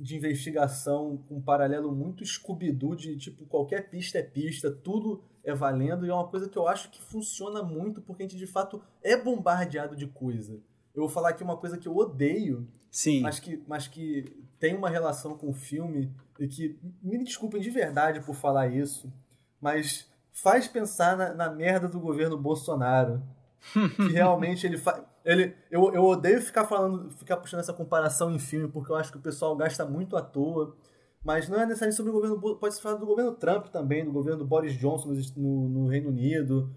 [0.00, 5.54] de investigação com um paralelo muito scooby de tipo, qualquer pista é pista, tudo é
[5.54, 8.46] valendo, e é uma coisa que eu acho que funciona muito porque a gente de
[8.46, 10.54] fato é bombardeado de coisa.
[10.94, 13.20] Eu vou falar aqui uma coisa que eu odeio, Sim.
[13.20, 14.24] Mas, que, mas que
[14.58, 19.12] tem uma relação com o filme e que, me desculpem de verdade por falar isso,
[19.60, 23.22] mas faz pensar na, na merda do governo Bolsonaro.
[23.94, 25.04] que realmente ele faz.
[25.24, 29.12] Ele, eu, eu odeio ficar falando, ficar puxando essa comparação em filme, porque eu acho
[29.12, 30.76] que o pessoal gasta muito à toa.
[31.22, 32.56] Mas não é necessariamente sobre o governo.
[32.56, 36.74] Pode se falar do governo Trump também, do governo Boris Johnson no, no Reino Unido,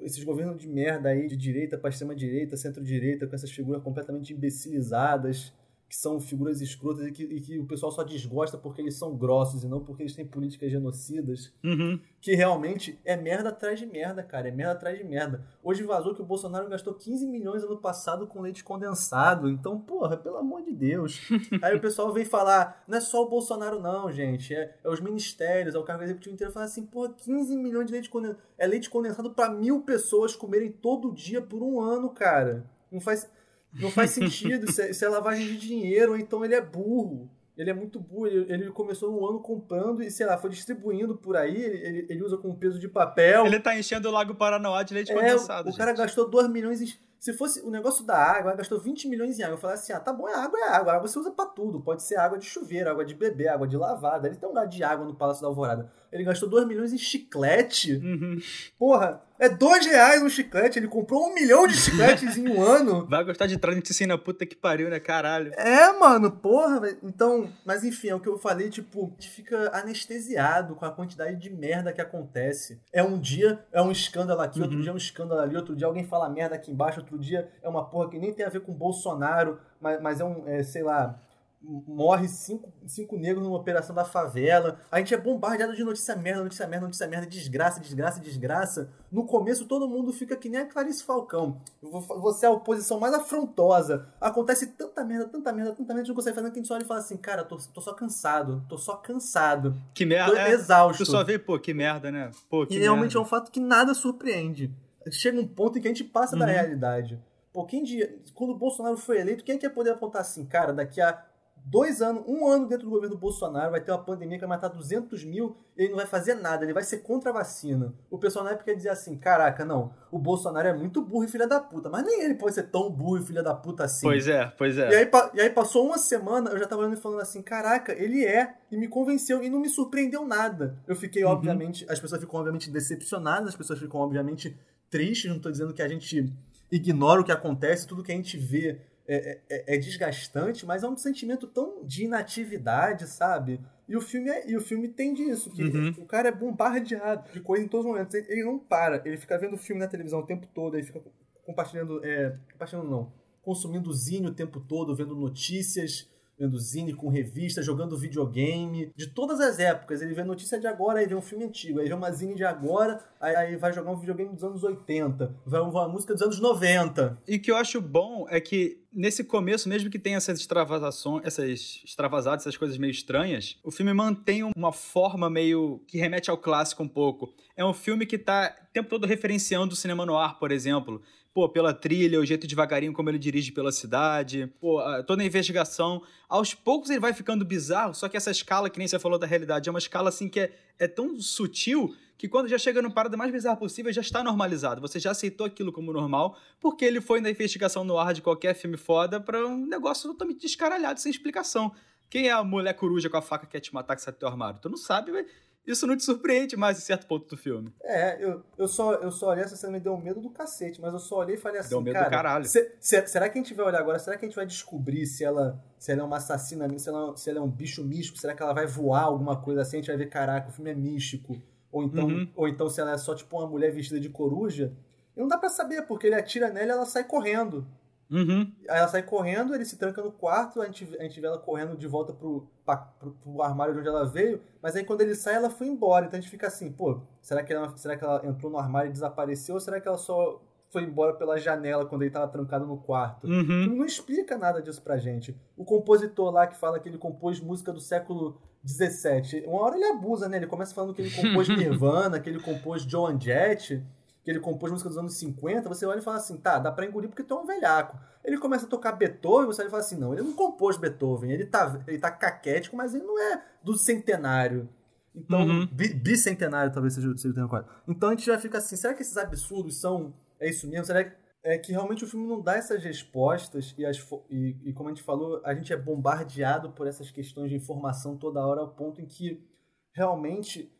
[0.00, 5.52] esses governos de merda aí, de direita para extrema-direita, centro-direita, com essas figuras completamente imbecilizadas,
[5.92, 9.14] que são figuras escrotas e que, e que, o pessoal só desgosta porque eles são
[9.14, 11.52] grossos e não porque eles têm políticas genocidas.
[11.62, 12.00] Uhum.
[12.18, 14.48] Que realmente é merda atrás de merda, cara.
[14.48, 15.44] É merda atrás de merda.
[15.62, 19.50] Hoje vazou que o Bolsonaro gastou 15 milhões ano passado com leite condensado.
[19.50, 21.28] Então, porra, pelo amor de Deus.
[21.60, 24.54] Aí o pessoal vem falar, não é só o Bolsonaro, não, gente.
[24.54, 26.54] É, é os ministérios, é o cargo executivo inteiro.
[26.54, 28.40] Fala assim, porra, 15 milhões de leite condensado.
[28.56, 32.64] É leite condensado para mil pessoas comerem todo dia por um ano, cara.
[32.90, 33.30] Não faz.
[33.72, 37.30] Não faz sentido, isso é, isso é, lavagem de dinheiro, então ele é burro.
[37.56, 41.16] Ele é muito burro, ele, ele começou um ano comprando e, sei lá, foi distribuindo
[41.16, 43.44] por aí, ele, ele usa com peso de papel.
[43.46, 45.68] Ele tá enchendo o Lago Paranoá de leite é, condensado.
[45.68, 46.86] O, o cara gastou 2 milhões em
[47.22, 49.54] se fosse o negócio da água, ela gastou 20 milhões em água.
[49.54, 50.92] Eu falei assim: ah, tá bom, é água, é água.
[50.92, 51.80] A água você usa pra tudo.
[51.80, 54.26] Pode ser água de chuveiro, água de beber, água de lavada.
[54.26, 55.88] Ele tem um lugar de água no Palácio da Alvorada.
[56.10, 57.94] Ele gastou 2 milhões em chiclete.
[57.94, 58.38] Uhum.
[58.76, 60.78] Porra, é 2 reais um chiclete.
[60.80, 63.06] Ele comprou um milhão de chicletes em um ano.
[63.08, 63.58] Vai gostar de
[64.06, 64.98] na puta que pariu, né?
[64.98, 65.52] Caralho.
[65.54, 66.80] É, mano, porra.
[67.02, 70.90] Então, mas enfim, é o que eu falei, tipo, a gente fica anestesiado com a
[70.90, 72.80] quantidade de merda que acontece.
[72.92, 74.82] É um dia, é um escândalo aqui, outro Uhum.
[74.82, 77.68] dia é um escândalo ali, outro dia alguém fala merda aqui embaixo, outro dia é
[77.68, 80.82] uma porra que nem tem a ver com Bolsonaro, mas, mas é um, é, sei
[80.82, 81.18] lá,
[81.64, 84.80] morre cinco, cinco negros numa operação da favela.
[84.90, 88.90] A gente é bombardeado de notícia merda, notícia merda, notícia merda, desgraça, desgraça, desgraça.
[89.12, 91.60] No começo todo mundo fica que nem a Clarice Falcão.
[91.80, 94.08] Você é a oposição mais afrontosa.
[94.20, 96.62] Acontece tanta merda, tanta merda, tanta merda, a gente não consegue fazer nada que a
[96.62, 100.04] gente só olha e fala assim, cara, tô, tô só cansado, tô só cansado, Que
[100.04, 100.40] tô merda.
[100.40, 101.04] É, exausto.
[101.04, 102.30] tu só vê, pô, que merda, né?
[102.50, 103.20] Pô, que E realmente é merda.
[103.20, 104.68] um fato que nada surpreende.
[105.10, 106.50] Chega um ponto em que a gente passa da Uhum.
[106.52, 107.20] realidade.
[107.52, 110.44] Pô, quem dia, quando o Bolsonaro foi eleito, quem é que ia poder apontar assim,
[110.46, 111.22] cara, daqui a
[111.64, 114.66] dois anos, um ano dentro do governo Bolsonaro, vai ter uma pandemia que vai matar
[114.66, 117.94] 200 mil e ele não vai fazer nada, ele vai ser contra a vacina.
[118.10, 121.28] O pessoal na época ia dizer assim, caraca, não, o Bolsonaro é muito burro e
[121.28, 124.04] filha da puta, mas nem ele pode ser tão burro e filha da puta assim.
[124.08, 124.90] Pois é, pois é.
[124.90, 127.92] E aí, e aí passou uma semana, eu já tava olhando e falando assim, caraca,
[127.92, 130.76] ele é, e me convenceu, e não me surpreendeu nada.
[130.88, 131.30] Eu fiquei, Uhum.
[131.30, 134.58] obviamente, as pessoas ficam, obviamente, decepcionadas, as pessoas ficam, obviamente,
[134.92, 136.32] tristes, não tô dizendo que a gente
[136.70, 138.78] ignora o que acontece, tudo que a gente vê
[139.08, 143.60] é, é- é desgastante, mas é um sentimento tão de inatividade, sabe?
[143.88, 145.90] E o filme, é, e o filme tem disso, que Uhum.
[145.98, 148.14] o cara é bombardeado de coisa em todos os momentos.
[148.14, 151.02] Ele, ele não para, ele fica vendo filme na televisão o tempo todo, ele fica
[151.44, 156.08] compartilhando, é, compartilhando não, consumindo zine o tempo todo, vendo notícias,
[156.42, 160.02] vendo zine com revista, jogando videogame, de todas as épocas.
[160.02, 162.44] Ele vê notícia de agora, aí vê um filme antigo, aí vê uma zine de
[162.44, 166.40] agora, aí, aí vai jogar um videogame dos anos 80, vai uma música dos anos
[166.40, 167.18] 90.
[167.28, 171.80] E que eu acho bom é que nesse começo, mesmo que tenha essas extravasações, essas
[171.84, 176.82] extravasadas, essas coisas meio estranhas, o filme mantém uma forma meio que remete ao clássico
[176.82, 177.32] um pouco.
[177.56, 181.02] É um filme que tá o tempo todo referenciando o cinema no ar, por exemplo.
[181.34, 185.26] Pô, pela trilha, o jeito devagarinho como ele dirige pela cidade, pô, a- toda a
[185.26, 186.02] investigação.
[186.28, 189.26] Aos poucos ele vai ficando bizarro, só que essa escala, que nem você falou da
[189.26, 192.92] realidade, é uma escala assim que é, é tão sutil que quando já chega no
[192.92, 194.80] parada mais bizarra possível, já está normalizado.
[194.82, 198.54] Você já aceitou aquilo como normal, porque ele foi na investigação no ar de qualquer
[198.54, 201.72] filme foda pra um negócio totalmente descaralhado, sem explicação.
[202.10, 204.28] Quem é a mulher coruja com a faca que quer te matar que sai teu
[204.28, 204.60] armário?
[204.60, 205.26] Tu não sabe, mas
[205.66, 207.72] isso não te surpreende mais em certo ponto do filme.
[207.82, 210.92] É, eu, eu, só, eu só olhei, essa cena me deu medo do cacete, mas
[210.92, 212.44] eu só olhei e falei assim, Deu medo do cara, caralho.
[212.44, 215.06] se- se- será que a gente vai olhar agora, será que a gente vai descobrir
[215.06, 218.18] se ela, se ela é uma assassina, se ela, se ela é um bicho místico,
[218.18, 220.70] será que ela vai voar, alguma coisa assim, a gente vai ver, caraca, o filme
[220.70, 222.28] é místico, ou então, Uhum.
[222.36, 224.72] ou então se ela é só tipo uma mulher vestida de coruja,
[225.16, 227.66] e não dá pra saber, porque ele atira nela e ela sai correndo.
[228.12, 228.52] Uhum.
[228.68, 231.38] Aí ela sai correndo, ele se tranca no quarto, a gente, a gente vê ela
[231.38, 235.00] correndo de volta pro, pa- pro, pro armário de onde ela veio, mas aí quando
[235.00, 236.04] ele sai, ela foi embora.
[236.06, 238.90] Então a gente fica assim, pô, será que ela, será que ela entrou no armário
[238.90, 239.54] e desapareceu?
[239.54, 243.26] Ou será que ela só foi embora pela janela quando ele tava trancado no quarto?
[243.26, 243.76] Uhum.
[243.76, 245.34] Não explica nada disso pra gente.
[245.56, 249.84] O compositor lá que fala que ele compôs música do século XVII, uma hora ele
[249.86, 250.36] abusa, né?
[250.36, 253.82] Ele começa falando que ele compôs Nirvana, que ele compôs Joan Jett,
[254.24, 255.68] que ele compôs música dos anos 50.
[255.68, 257.98] Você olha e fala assim, tá, dá pra engolir porque tu é um velhaco.
[258.24, 261.30] Ele começa a tocar Beethoven, você olha e fala assim, não, ele não compôs Beethoven,
[261.32, 264.68] ele tá, ele tá caquético, mas ele não é do centenário.
[265.14, 265.66] Então, Uhum.
[265.66, 267.68] bi- bicentenário talvez seja, seja o termo correto.
[267.86, 270.14] Então a gente já fica assim, será que esses absurdos são.
[270.40, 270.86] É isso mesmo?
[270.86, 273.98] Será que, é que realmente o filme não dá essas respostas e, as,
[274.30, 278.16] e, e como a gente falou, a gente é bombardeado por essas questões de informação
[278.16, 279.44] toda hora ao ponto em que
[279.92, 280.72] realmente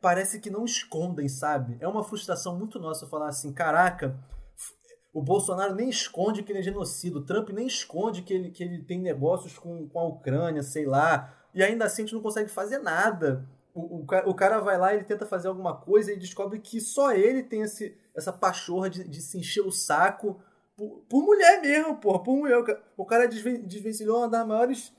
[0.00, 1.76] parece que não escondem, sabe?
[1.80, 4.16] É uma frustração muito nossa falar assim, caraca,
[5.12, 8.62] o Bolsonaro nem esconde que ele é genocida, o Trump nem esconde que ele, que
[8.64, 12.22] ele tem negócios com, com a Ucrânia, sei lá, e ainda assim a gente não
[12.22, 13.46] consegue fazer nada.
[13.72, 17.12] O, o, o cara vai lá, ele tenta fazer alguma coisa e descobre que só
[17.12, 20.40] ele tem esse, essa pachorra de, de se encher o saco
[20.76, 22.58] por, por mulher mesmo, porra, por mulher.
[22.58, 24.92] O ca- O cara desven- desvencilhou uma das maiores.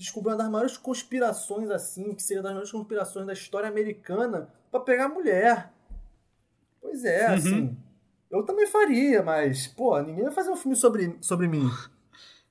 [0.00, 4.80] Descobriu uma das maiores conspirações, assim, que seria das maiores conspirações da história americana, pra
[4.80, 5.70] pegar mulher.
[6.80, 7.34] Pois é, Uhum.
[7.34, 7.76] assim.
[8.30, 11.68] Eu também faria, mas, pô, ninguém vai fazer um filme sobre, sobre mim.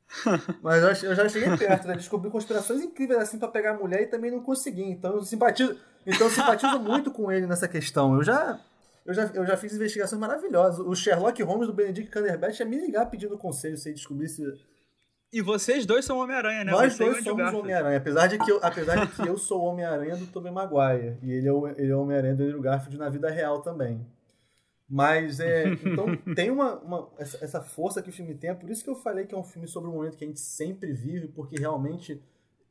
[0.61, 1.93] Mas eu, já cheguei perto, né?
[1.95, 4.83] Descobri conspirações incríveis assim pra pegar mulher e também não consegui.
[4.83, 8.15] Então eu simpatizo, então eu simpatizo muito com ele nessa questão.
[8.15, 8.59] Eu já,
[9.05, 10.79] eu já, eu já fiz investigações maravilhosas.
[10.85, 14.43] O Sherlock Holmes do Benedict Cumberbatch ia me ligar pedindo conselho se ele descobrisse.
[15.31, 16.71] E vocês dois são Homem-Aranha, né?
[16.71, 17.53] Nós Você dois somos.
[17.53, 17.97] Homem-Aranha.
[17.97, 21.17] Apesar de que eu, apesar de que eu sou o Homem-Aranha do Tobey Maguire.
[21.21, 24.05] E ele é o, ele é Homem-Aranha do Andrew Garfield na vida real também.
[24.89, 25.67] Mas é.
[25.67, 28.49] Então tem uma, uma essa, essa, força que o filme tem.
[28.49, 30.27] É por isso que eu falei que é um filme sobre um momento que a
[30.27, 32.19] gente sempre vive, porque realmente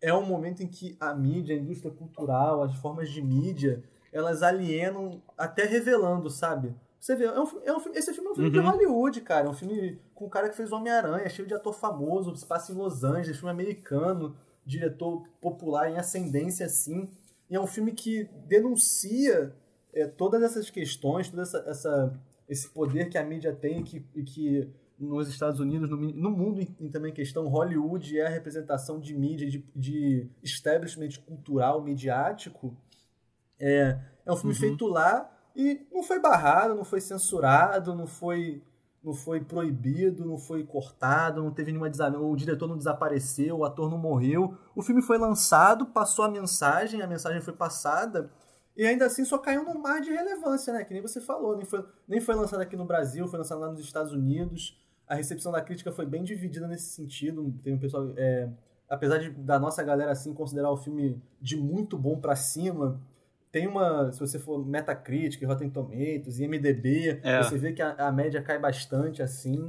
[0.00, 4.42] é um momento em que a mídia, a indústria cultural, as formas de mídia, elas
[4.42, 6.74] alienam, até revelando, sabe?
[7.00, 8.64] Você vê, é um, é um, esse filme é um filme uhum.
[8.64, 9.46] de Hollywood, cara.
[9.46, 12.72] É um filme com o cara que fez Homem-Aranha, cheio de ator famoso, se passa
[12.72, 17.08] em Los Angeles, filme americano, diretor popular em ascendência, assim.
[17.48, 19.54] E é um filme que denuncia
[19.92, 24.22] é, todas essas questões, todo essa, essa, esse poder que a mídia tem que, e
[24.24, 29.14] que nos Estados Unidos, no, no mundo em, também questão, Hollywood é a representação de
[29.14, 32.76] mídia, de, de establishment cultural, midiático.
[33.58, 34.60] É, é um filme uhum.
[34.60, 38.62] feito lá e não foi barrado, não foi censurado, não foi
[39.02, 41.90] não foi proibido, não foi cortado, não teve nenhuma
[42.20, 44.56] o diretor não desapareceu, o ator não morreu.
[44.74, 48.30] O filme foi lançado, passou a mensagem, a mensagem foi passada
[48.76, 50.84] e ainda assim só caiu no mar de relevância, né?
[50.84, 53.68] Que nem você falou, nem foi, nem foi lançado aqui no Brasil, foi lançado lá
[53.68, 54.80] nos Estados Unidos.
[55.08, 57.52] A recepção da crítica foi bem dividida nesse sentido.
[57.64, 58.48] Tem um pessoal, é,
[58.88, 63.00] apesar de, da nossa galera assim considerar o filme de muito bom para cima,
[63.58, 67.42] tem uma, se você for Metacritic, Rotten Tomatoes, IMDb, é.
[67.42, 69.66] você vê que a, a, média cai bastante assim.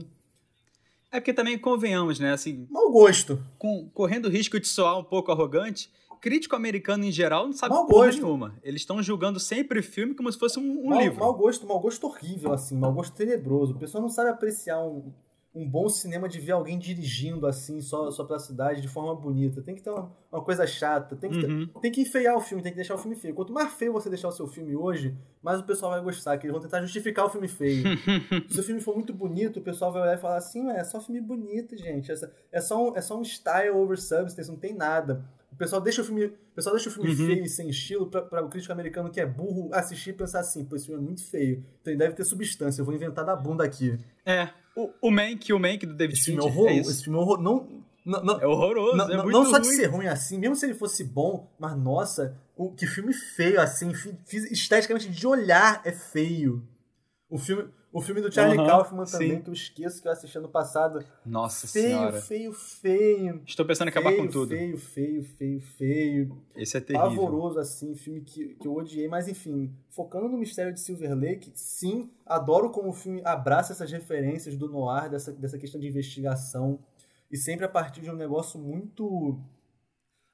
[1.12, 2.68] É porque também convenhamos, né, assim...
[2.70, 3.44] Mau gosto.
[3.58, 7.74] Com, correndo o risco de soar um pouco arrogante, crítico americano em geral não sabe
[7.74, 8.22] mau porra gosto.
[8.22, 8.56] nenhuma.
[8.62, 11.18] Eles estão julgando sempre o filme como se fosse um, um mal, livro.
[11.18, 13.74] Mau gosto, mau gosto horrível, assim, mau gosto tenebroso.
[13.74, 15.12] O pessoal não sabe apreciar um,
[15.60, 19.62] um bom cinema de ver alguém dirigindo assim, só, só pela cidade, de forma bonita.
[19.62, 21.68] Tem que ter uma, uma coisa chata, tem que, ter, uhum.
[21.82, 23.36] tem que enfeiar o filme, tem que deixar o filme feio.
[23.36, 26.46] Quanto mais feio você deixar o seu filme hoje, mais o pessoal vai gostar, que
[26.46, 27.84] eles vão tentar justificar o filme feio.
[28.50, 31.02] Se o filme for muito bonito, o pessoal vai olhar e falar assim, é só
[31.02, 32.12] filme bonito, gente.
[32.52, 35.26] É só um, é só um style over substance, não tem nada.
[35.52, 37.16] O pessoal deixa o filme, o pessoal deixa o filme uhum.
[37.16, 40.64] feio e sem estilo para o crítico americano que é burro assistir e pensar assim,
[40.64, 41.66] pô, esse filme é muito feio.
[41.82, 43.98] Então ele deve ter substância, eu vou inventar da bunda aqui.
[44.26, 46.42] É, o, o Mank, o Mank do David Fincher.
[46.42, 49.18] Filme é horror, é esse filme é horror, não, não, não, é horroroso, não, é
[49.18, 52.72] não, não só de ser ruim assim, mesmo se ele fosse bom, mas nossa, o,
[52.72, 53.92] que filme feio assim,
[54.52, 56.66] esteticamente de olhar é feio.
[57.30, 59.42] O filme, o filme do Charlie uhum, Kaufman também, sim.
[59.42, 61.04] que eu esqueço que eu assisti ano passado.
[61.26, 62.22] Nossa feio, senhora.
[62.22, 63.42] Feio, feio, feio.
[63.48, 64.50] Estou pensando em acabar com tudo.
[64.50, 66.38] Feio, feio, feio, feio.
[66.56, 67.10] Esse é terrível.
[67.10, 69.08] Pavoroso, assim, filme que, que eu odiei.
[69.08, 73.92] Mas, enfim, focando no mistério de Silver Lake, sim, adoro como o filme abraça essas
[73.92, 76.80] referências do noir, dessa, dessa questão de investigação.
[77.32, 79.40] E sempre a partir de um negócio muito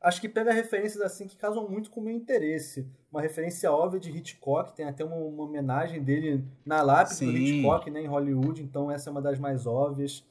[0.02, 2.88] acho que pega referências assim que casam muito com o meu interesse.
[3.12, 7.32] Uma referência óbvia de Hitchcock, tem até uma, uma homenagem dele na lápide Sim.
[7.32, 10.24] do Hitchcock, né, em Hollywood, então essa é uma das mais óbvias.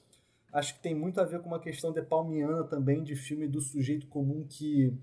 [0.53, 3.61] Acho que tem muito a ver com uma questão de palmiana também, de filme do
[3.61, 4.97] sujeito comum que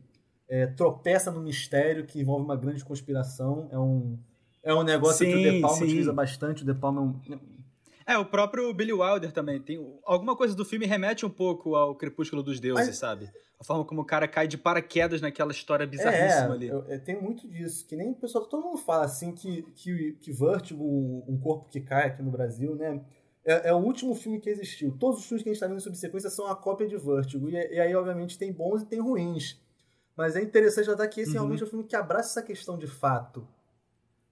[0.47, 3.67] é, tropeça no mistério, que envolve uma grande conspiração.
[3.71, 4.17] É um,
[4.63, 5.83] é um negócio sim, que o De Palma sim.
[5.83, 6.63] utiliza bastante.
[6.63, 7.39] O De Palma é um,
[8.05, 9.61] é, o próprio Billy Wilder também.
[9.61, 12.97] Tem alguma coisa do filme remete um pouco ao Crepúsculo dos Deuses, Mas...
[12.97, 13.29] sabe?
[13.61, 16.67] A forma como o cara cai de paraquedas naquela história bizarríssima é, ali.
[16.67, 17.85] Eu, eu, tem muito disso.
[17.85, 20.83] Que nem o pessoal, todo mundo fala assim que, que, que Vertigo,
[21.27, 22.99] um corpo que cai aqui no Brasil, né?
[23.45, 24.97] É, é, o último filme que existiu.
[24.97, 27.47] Todos os filmes que a gente está vendo em subsequência são a cópia de Vertigo.
[27.49, 29.61] E, e, aí, obviamente, tem bons e tem ruins.
[30.17, 31.35] Mas é interessante notar que esse uhum.
[31.35, 33.47] realmente é um filme que abraça essa questão de fato.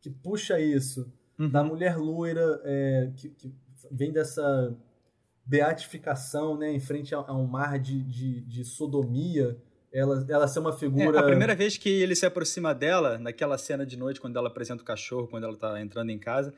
[0.01, 1.07] Que puxa isso.
[1.37, 1.51] Uhum.
[1.51, 3.53] Da mulher loira é, que, que
[3.91, 4.75] vem dessa
[5.49, 9.57] beatificação, né, em frente a, a um mar de, de, de, sodomia,
[9.91, 11.17] ela, ela ser uma figura...
[11.17, 14.47] É, a primeira vez que ele se aproxima dela, naquela cena de noite, quando ela
[14.47, 16.53] apresenta o cachorro, quando ela tá entrando em casa,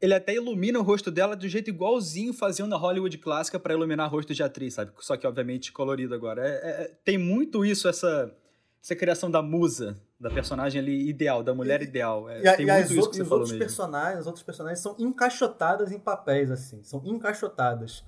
[0.00, 4.10] ele até ilumina o rosto dela do jeito igualzinho faziam na Hollywood clássica para iluminar
[4.10, 4.90] rosto de atriz, sabe?
[5.00, 6.40] Só que, obviamente, colorido agora.
[6.42, 8.34] É, é, tem muito isso, essa,
[8.82, 12.30] essa criação da musa, da personagem ali ideal, da mulher ideal.
[12.30, 13.66] É, e, tem e muito isso outros, que você falou outros mesmo.
[13.66, 16.82] personagens, os outros personagens são encaixotadas em papéis, assim.
[16.82, 18.02] São encaixotadas.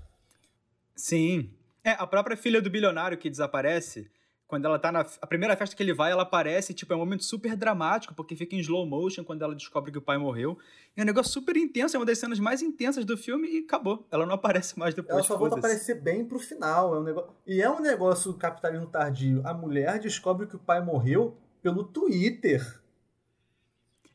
[0.94, 1.50] Sim.
[1.85, 4.11] É, a própria filha do bilionário que desaparece,
[4.46, 5.05] quando ela tá na.
[5.20, 8.37] A primeira festa que ele vai, ela aparece, tipo, é um momento super dramático, porque
[8.37, 10.59] fica em slow motion quando ela descobre que o pai morreu.
[10.96, 13.59] E é um negócio super intenso, é uma das cenas mais intensas do filme e
[13.61, 14.07] acabou.
[14.11, 15.14] Ela não aparece mais depois.
[15.14, 16.94] Ela só volta a aparecer bem pro final.
[16.94, 17.31] É um negócio...
[17.46, 19.42] E é um negócio capitalismo tardio.
[19.44, 22.82] A mulher descobre que o pai morreu pelo Twitter.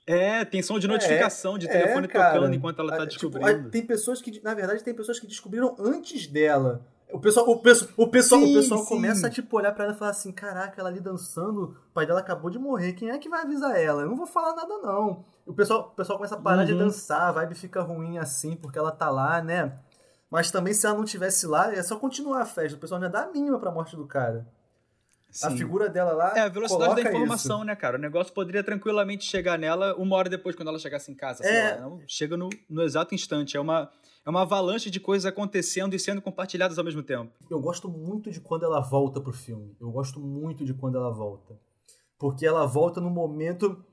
[0.07, 3.29] É, tem som de é, notificação é, de telefone é, tocando enquanto ela tá tipo,
[3.29, 3.69] descobrindo.
[3.69, 6.81] tem pessoas que, na verdade, tem pessoas que descobriram antes dela.
[7.11, 9.93] O pessoal, o pessoal, o pessoal, sim, o pessoal começa a tipo, olhar pra ela
[9.93, 13.17] e falar assim: caraca, ela ali dançando, o pai dela acabou de morrer, quem é
[13.17, 14.01] que vai avisar ela?
[14.01, 15.25] Eu não vou falar nada, não.
[15.45, 16.65] O pessoal, o pessoal começa a parar uhum.
[16.65, 19.77] de dançar, a vibe fica ruim assim, porque ela tá lá, né?
[20.29, 22.77] Mas também, se ela não tivesse lá, é só continuar a festa.
[22.77, 24.45] O pessoal não ia dar a mínima pra morte do cara.
[25.43, 26.33] A figura dela lá.
[26.35, 27.65] É a velocidade da informação, isso.
[27.65, 27.97] né, cara?
[27.97, 31.43] O negócio poderia tranquilamente chegar nela uma hora depois, quando ela chegasse em casa.
[31.45, 31.75] É...
[31.75, 33.57] Lá, chega no, no exato instante.
[33.57, 33.91] É uma,
[34.25, 37.31] é uma avalanche de coisas acontecendo e sendo compartilhadas ao mesmo tempo.
[37.49, 39.75] Eu gosto muito de quando ela volta pro filme.
[39.79, 41.59] Eu gosto muito de quando ela volta.
[42.17, 43.83] Porque ela volta no momento.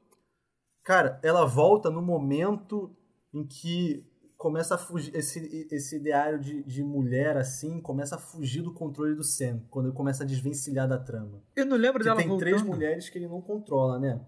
[0.82, 2.95] Cara, ela volta no momento
[3.32, 4.07] em que
[4.45, 5.16] começa a fugir.
[5.16, 9.62] Esse, esse ideário de, de mulher, assim, começa a fugir do controle do Sam.
[9.70, 11.42] Quando ele começa a desvencilhar da trama.
[11.57, 12.47] Eu não lembro que dela tem voltando.
[12.47, 14.20] três mulheres que ele não controla, né?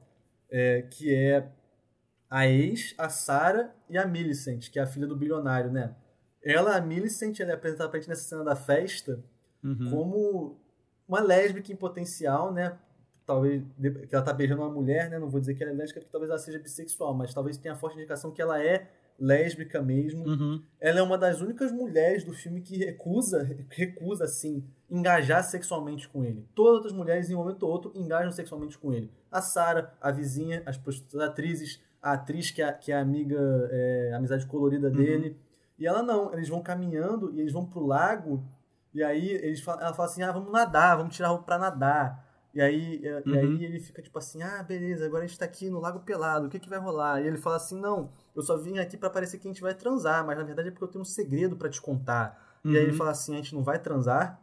[0.50, 1.52] É, que é
[2.30, 5.94] a ex, a Sarah e a Millicent, que é a filha do bilionário, né?
[6.42, 9.22] Ela, a Millicent, ela é apresentada pra gente nessa cena da festa
[9.62, 9.90] uhum.
[9.90, 10.60] como
[11.06, 12.78] uma lésbica em potencial, né?
[13.26, 13.62] talvez
[14.08, 15.18] que ela tá beijando uma mulher, né?
[15.18, 17.74] Não vou dizer que ela é lésbica, porque talvez ela seja bissexual, mas talvez tenha
[17.74, 18.88] forte indicação que ela é
[19.18, 20.26] lésbica mesmo.
[20.26, 20.62] Uhum.
[20.80, 26.24] Ela é uma das únicas mulheres do filme que recusa, recusa assim, engajar sexualmente com
[26.24, 26.46] ele.
[26.54, 29.10] Todas as outras mulheres, em um momento ou outro, engajam sexualmente com ele.
[29.30, 34.12] A Sara, a vizinha, as, as atrizes, a atriz que é, que é amiga, é,
[34.14, 34.94] amizade colorida uhum.
[34.94, 35.36] dele.
[35.78, 38.42] E ela não, eles vão caminhando e eles vão pro lago.
[38.94, 42.25] E aí eles, ela fala assim: ah, vamos nadar, vamos tirar roupa pra nadar.
[42.56, 43.34] E aí, uhum.
[43.34, 46.00] e aí ele fica tipo assim, ah, beleza, agora a gente tá aqui no Lago
[46.00, 47.20] Pelado, o que que vai rolar?
[47.20, 49.74] E ele fala assim, não, eu só vim aqui para parecer que a gente vai
[49.74, 52.58] transar, mas na verdade é porque eu tenho um segredo para te contar.
[52.64, 52.72] Uhum.
[52.72, 52.96] E aí ele uhum.
[52.96, 54.40] fala assim, a gente não vai transar?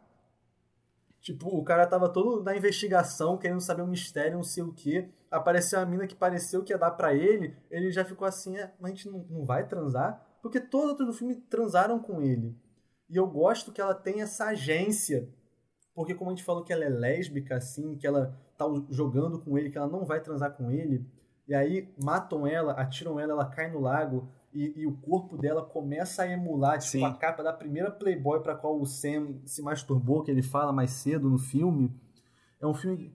[1.20, 4.72] Tipo, o cara tava todo na investigação, querendo saber o um mistério, não sei o
[4.72, 5.10] que.
[5.28, 8.72] Apareceu a mina que pareceu que ia dar para ele, ele já ficou assim, é,
[8.78, 10.24] mas a gente não, não vai transar?
[10.40, 12.56] Porque todos os outros do filme transaram com ele.
[13.10, 15.28] E eu gosto que ela tem essa agência
[15.94, 19.56] porque como a gente falou que ela é lésbica, assim, que ela tá jogando com
[19.56, 21.06] ele, que ela não vai transar com ele,
[21.46, 25.62] e aí matam ela, atiram ela, ela cai no lago, e, e o corpo dela
[25.64, 27.04] começa a emular, tipo, Sim.
[27.04, 30.92] a capa da primeira Playboy para qual o Sam se masturbou, que ele fala mais
[30.92, 31.92] cedo no filme.
[32.60, 33.12] É um filme...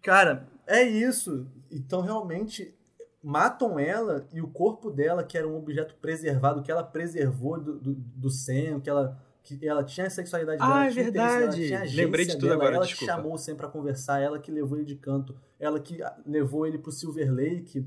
[0.00, 1.46] Cara, é isso.
[1.70, 2.74] Então, realmente,
[3.22, 7.78] matam ela e o corpo dela, que era um objeto preservado, que ela preservou do,
[7.78, 11.68] do, do Sam, que ela que ela tinha a sexualidade dela, ah, é verdade.
[11.94, 13.12] Lembrei de tudo dela, agora, ela desculpa.
[13.12, 16.78] que chamou sempre para conversar, ela que levou ele de canto, ela que levou ele
[16.78, 17.84] pro Silver Lake.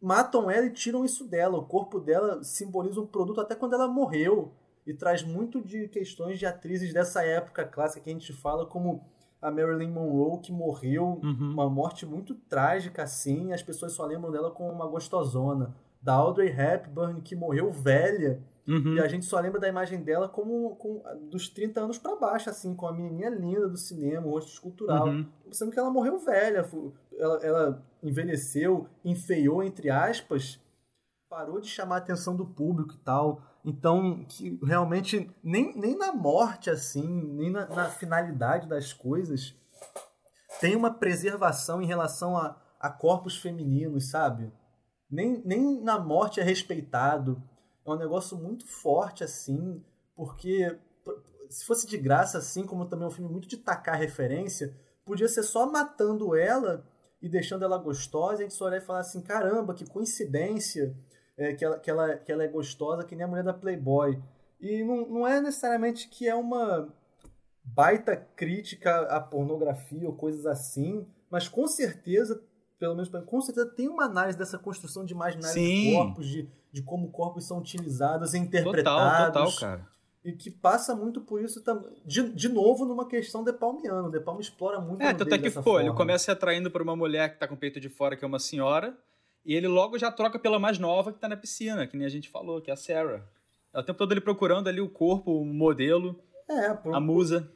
[0.00, 1.58] Matam ela e tiram isso dela.
[1.58, 4.52] O corpo dela simboliza um produto até quando ela morreu
[4.86, 9.04] e traz muito de questões de atrizes dessa época clássica que a gente fala como
[9.42, 11.52] a Marilyn Monroe que morreu uhum.
[11.52, 15.74] uma morte muito trágica assim, as pessoas só lembram dela como uma gostosona.
[16.00, 18.94] Da Audrey Hepburn que morreu velha Uhum.
[18.94, 22.50] E a gente só lembra da imagem dela como com, dos 30 anos para baixo,
[22.50, 25.08] assim, com a menininha linda do cinema, o rosto escultural.
[25.08, 25.26] Uhum.
[25.52, 26.68] Sendo que ela morreu velha,
[27.16, 30.60] ela, ela envelheceu, enfeiou, entre aspas,
[31.28, 33.40] parou de chamar a atenção do público e tal.
[33.64, 39.54] Então, que realmente, nem, nem na morte, assim, nem na, na finalidade das coisas,
[40.60, 44.52] tem uma preservação em relação a, a corpos femininos, sabe?
[45.08, 47.40] Nem, nem na morte é respeitado
[47.92, 49.82] é um negócio muito forte, assim,
[50.14, 50.76] porque
[51.48, 54.74] se fosse de graça, assim, como também é um filme muito de tacar referência,
[55.04, 56.84] podia ser só matando ela
[57.22, 60.96] e deixando ela gostosa, e a gente só olhar e falar assim, caramba, que coincidência
[61.36, 64.20] é, que, ela, que, ela, que ela é gostosa, que nem a mulher da Playboy.
[64.60, 66.92] E não, não é necessariamente que é uma
[67.62, 72.42] baita crítica à pornografia ou coisas assim, mas com certeza
[72.78, 76.82] pelo menos com certeza tem uma análise dessa construção de imaginário de corpos, de, de
[76.82, 79.26] como corpos são utilizados e interpretados.
[79.26, 79.96] Total, total, cara.
[80.24, 81.92] E que passa muito por isso também.
[82.04, 84.10] De, de novo, numa questão de Palmiano.
[84.10, 85.82] De Palma explora muito É, tanto é que, forma.
[85.82, 88.24] ele começa se atraindo por uma mulher que tá com o peito de fora, que
[88.24, 88.98] é uma senhora,
[89.44, 92.10] e ele logo já troca pela mais nova que tá na piscina, que nem a
[92.10, 93.24] gente falou, que é a Sarah.
[93.72, 96.18] É o tempo todo ele procurando ali o corpo, o modelo,
[96.48, 97.48] é, por, a musa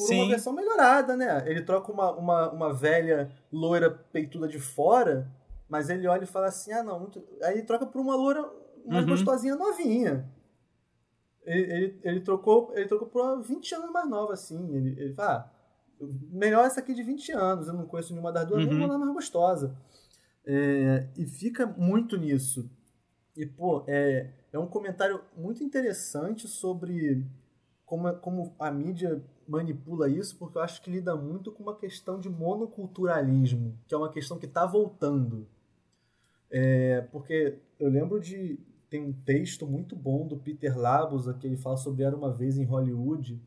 [0.00, 0.20] por Sim.
[0.20, 1.42] uma versão melhorada, né?
[1.46, 5.30] Ele troca uma, uma, uma velha loira peituda de fora,
[5.68, 7.00] mas ele olha e fala assim: ah, não.
[7.00, 7.22] Muito...
[7.42, 8.48] Aí ele troca por uma loira
[8.86, 9.10] mais uhum.
[9.10, 10.28] gostosinha novinha.
[11.44, 14.74] Ele, ele, ele, trocou, ele trocou por uma 20 anos mais nova, assim.
[14.74, 15.60] Ele, ele fala: ah,
[16.30, 18.78] melhor essa aqui de 20 anos, eu não conheço nenhuma das duas, uhum.
[18.78, 19.76] vou lá mais gostosa.
[20.44, 22.70] É, e fica muito nisso.
[23.36, 27.26] E, pô, é, é um comentário muito interessante sobre
[27.84, 32.20] como, como a mídia manipula isso, porque eu acho que lida muito com uma questão
[32.20, 35.46] de monoculturalismo, que é uma questão que está voltando.
[36.50, 38.58] É, porque eu lembro de.
[38.88, 42.58] Tem um texto muito bom do Peter Labus, que ele fala sobre Era uma Vez
[42.58, 43.40] em Hollywood,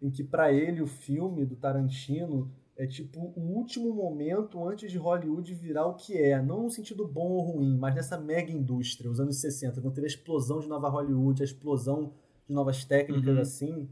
[0.00, 4.96] em que para ele o filme do Tarantino é tipo o último momento antes de
[4.96, 9.10] Hollywood virar o que é, não no sentido bom ou ruim, mas nessa mega indústria,
[9.10, 12.14] os anos 60, quando teve a explosão de Nova Hollywood, a explosão
[12.46, 13.42] de novas técnicas uhum.
[13.42, 13.88] assim,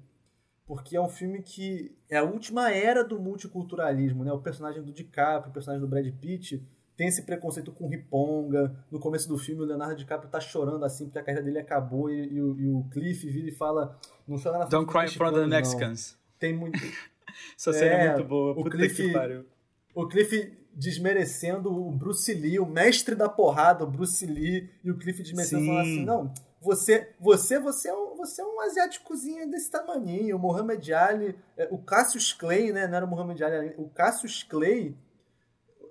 [0.66, 4.32] porque é um filme que é a última era do multiculturalismo, né?
[4.32, 6.62] O personagem do DiCaprio, o personagem do Brad Pitt,
[6.96, 8.74] tem esse preconceito com riponga.
[8.90, 12.10] No começo do filme, o Leonardo DiCaprio tá chorando assim porque a carreira dele acabou
[12.10, 13.96] e, e, o, e o, Cliff vira e fala:
[14.26, 16.12] Não chora na frente Don't cry in front of the Mexicans.
[16.12, 16.38] Não.
[16.38, 16.78] Tem muito.
[17.56, 18.58] Essa cena é, é muito boa.
[18.58, 19.12] O Cliff,
[19.94, 24.96] o Cliff desmerecendo o Bruce Lee, o mestre da porrada, o Bruce Lee, e o
[24.96, 26.32] Cliff desmerecendo falando assim: Não,
[26.66, 30.36] você, você, você é um, você é um asiáticozinho desse tamaninho.
[30.36, 32.88] O Muhammad Ali, é, o Cassius Clay, né?
[32.88, 34.96] Não era o Muhammad Ali, o Cassius Clay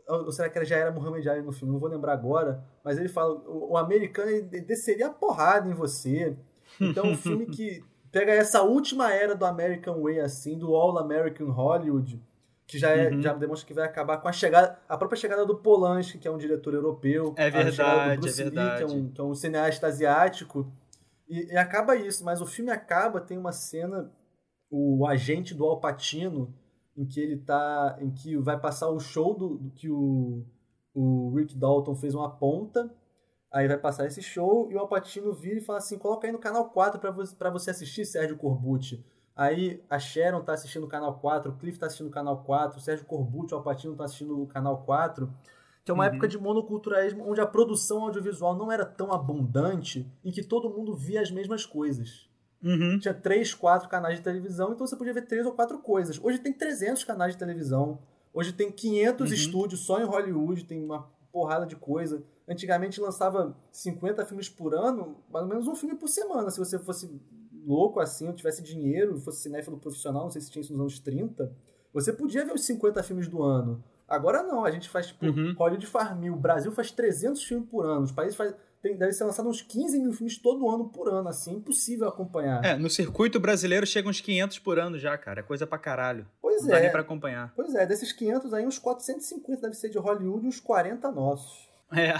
[0.07, 1.73] ou será que ele já era Muhammad Ali no filme?
[1.73, 2.63] Não vou lembrar agora.
[2.84, 6.36] Mas ele fala: o, o americano desceria a porrada em você.
[6.80, 11.49] Então, um filme que pega essa última era do American Way, assim, do All American
[11.49, 12.21] Hollywood,
[12.68, 13.22] que já, é, uhum.
[13.22, 16.32] já demonstra que vai acabar com a chegada, a própria chegada do Polanski, que é
[16.32, 17.34] um diretor europeu.
[17.38, 18.70] É verdade, Bruce é verdade.
[18.70, 20.72] Lee, que é um, que é um cineasta asiático.
[21.28, 24.11] E, e, acaba isso, mas o filme acaba, tem uma cena,
[24.70, 26.53] o agente do Al Pacino
[26.97, 27.97] em que ele tá.
[27.99, 30.45] em que vai passar o show do, do que o,
[30.93, 32.89] o Rick Dalton fez uma ponta.
[33.51, 36.39] Aí vai passar esse show e o Alpatino vira e fala assim: coloca aí no
[36.39, 39.05] canal 4 para você, pra você assistir, Sérgio Corbucci.
[39.36, 42.77] Aí a Sharon tá assistindo o canal 4, o Cliff tá assistindo o canal 4,
[42.77, 45.29] o Sérgio Corbucci, o Alpatino tá assistindo o canal 4.
[45.83, 46.09] Que é uma uhum.
[46.11, 50.95] época de monoculturalismo onde a produção audiovisual não era tão abundante e que todo mundo
[50.95, 52.27] via as mesmas coisas.
[52.63, 52.97] Uhum.
[52.97, 56.19] Tinha três, quatro canais de televisão, então você podia ver três ou quatro coisas.
[56.23, 57.99] Hoje tem 300 canais de televisão.
[58.33, 59.36] Hoje tem 500 uhum.
[59.36, 62.23] estúdios só em Hollywood, tem uma porrada de coisa.
[62.47, 66.49] Antigamente lançava 50 filmes por ano, mais ou menos um filme por semana.
[66.49, 67.21] Se você fosse
[67.66, 70.99] louco assim, ou tivesse dinheiro, fosse cinéfilo profissional, não sei se tinha isso nos anos
[70.99, 71.51] 30,
[71.93, 73.84] você podia ver os 50 filmes do ano.
[74.07, 75.53] Agora não, a gente faz tipo, uhum.
[75.57, 78.55] Hollywood faz mil, o Brasil faz 300 filmes por ano, os países fazem
[78.86, 82.63] tem, deve ser lançado uns 15 mil filmes todo ano por ano, assim, impossível acompanhar.
[82.63, 86.28] É, no circuito brasileiro chega uns 500 por ano já, cara, é coisa pra caralho.
[86.39, 86.74] Pois Não é.
[86.74, 87.51] Dá nem pra acompanhar.
[87.55, 91.68] Pois é, desses 500 aí, uns 450 deve ser de Hollywood e uns 40 nossos.
[91.91, 92.13] É.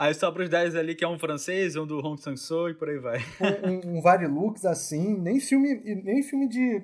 [0.00, 2.88] Aí sobra os 10 ali, que é um francês, um do Hong Sang-soo e por
[2.88, 3.18] aí vai.
[3.62, 6.82] Um, um, um Varilux, assim, nem filme, nem filme de,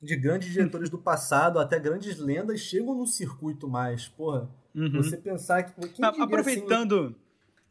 [0.00, 4.48] de grandes diretores do passado, até grandes lendas, chegam no circuito mais, porra.
[4.72, 5.02] Uhum.
[5.02, 5.88] Você pensar que...
[5.88, 7.06] Quem diria, Aproveitando...
[7.06, 7.16] Assim,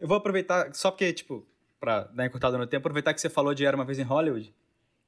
[0.02, 1.48] eu vou aproveitar, só porque, tipo,
[1.80, 4.54] pra dar encurtada no tempo, aproveitar que você falou de Era Uma Vez em Hollywood,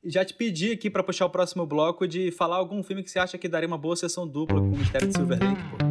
[0.02, 3.12] e já te pedi aqui para puxar o próximo bloco de falar algum filme que
[3.12, 5.89] você acha que daria uma boa sessão dupla com o Mistério de Silver Lake, pô.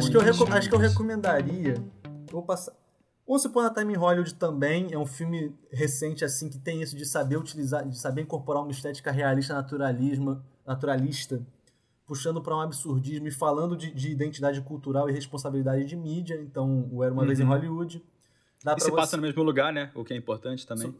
[0.00, 1.74] Acho que, eu acho que eu recomendaria.
[2.30, 2.72] Vou passar.
[3.26, 6.96] Once Upon a Time in Hollywood também é um filme recente assim que tem isso
[6.96, 11.40] de saber utilizar, de saber incorporar uma estética realista, naturalismo, naturalista,
[12.08, 16.40] puxando para um absurdismo e falando de, de, identidade cultural e responsabilidade de mídia.
[16.42, 17.26] Então, o Era uma uhum.
[17.28, 17.50] vez em uhum.
[17.50, 18.02] Hollywood.
[18.64, 18.96] Dá e se você...
[18.96, 19.92] passa no mesmo lugar, né?
[19.94, 20.92] O que é importante também.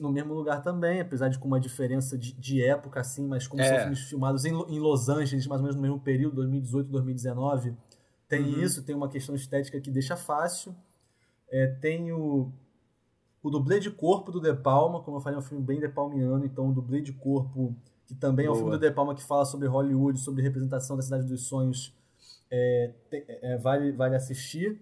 [0.00, 3.62] No mesmo lugar também, apesar de com uma diferença de, de época, assim, mas como
[3.62, 3.68] é.
[3.68, 7.76] são filmes filmados em, em Los Angeles, mais ou menos no mesmo período, 2018, 2019,
[8.32, 8.62] tem uhum.
[8.62, 10.74] isso, tem uma questão estética que deixa fácil.
[11.50, 12.50] É, tem o,
[13.42, 15.86] o dublê de corpo do De Palma, como eu falei, é um filme bem De
[15.86, 17.76] Palmiano, então o dublê de corpo,
[18.06, 18.56] que também Boa.
[18.56, 21.46] é um filme do De Palma que fala sobre Hollywood, sobre representação da Cidade dos
[21.46, 21.94] Sonhos,
[22.50, 24.80] é, é, vale, vale assistir.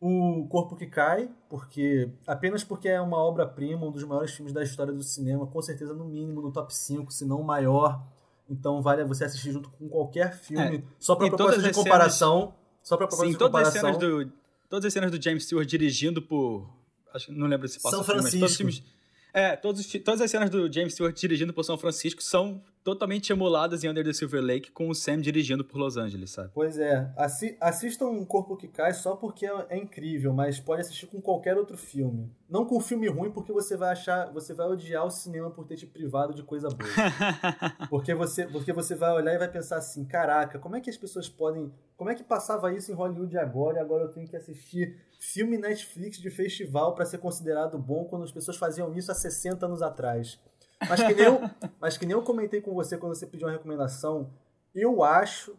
[0.00, 4.62] O Corpo que Cai, porque apenas porque é uma obra-prima, um dos maiores filmes da
[4.62, 8.04] história do cinema, com certeza no mínimo no top 5, se não o maior.
[8.48, 12.40] Então vale você assistir junto com qualquer filme, é, só para propósito de comparação.
[12.40, 12.67] Cenas...
[12.88, 13.38] Só para propósito Sim.
[13.38, 14.32] Todas as cenas do,
[14.66, 16.66] todas as cenas do James Stewart dirigindo por.
[17.12, 18.48] Acho, não lembro se passa São Francisco.
[18.48, 18.92] Filme, todos,
[19.34, 23.84] é, todos, todas as cenas do James Stewart dirigindo por São Francisco são totalmente emuladas
[23.84, 26.50] em Under the Silver Lake com o Sam dirigindo por Los Angeles, sabe?
[26.54, 27.12] Pois é.
[27.16, 31.20] Assi assistam Um Corpo que Cai só porque é, é, incrível, mas pode assistir com
[31.20, 32.30] qualquer outro filme.
[32.48, 35.76] Não com filme ruim, porque você vai achar, você vai odiar o cinema por ter
[35.76, 36.90] te privado de coisa boa.
[37.90, 40.96] porque você, porque você vai olhar e vai pensar assim, caraca, como é que as
[40.96, 44.36] pessoas podem, como é que passava isso em Hollywood agora e agora eu tenho que
[44.36, 49.14] assistir filme Netflix de festival para ser considerado bom quando as pessoas faziam isso há
[49.14, 50.40] 60 anos atrás.
[50.86, 51.40] Mas que nem eu,
[51.80, 54.30] mas que nem eu comentei com você quando você pediu uma recomendação,
[54.74, 55.56] eu acho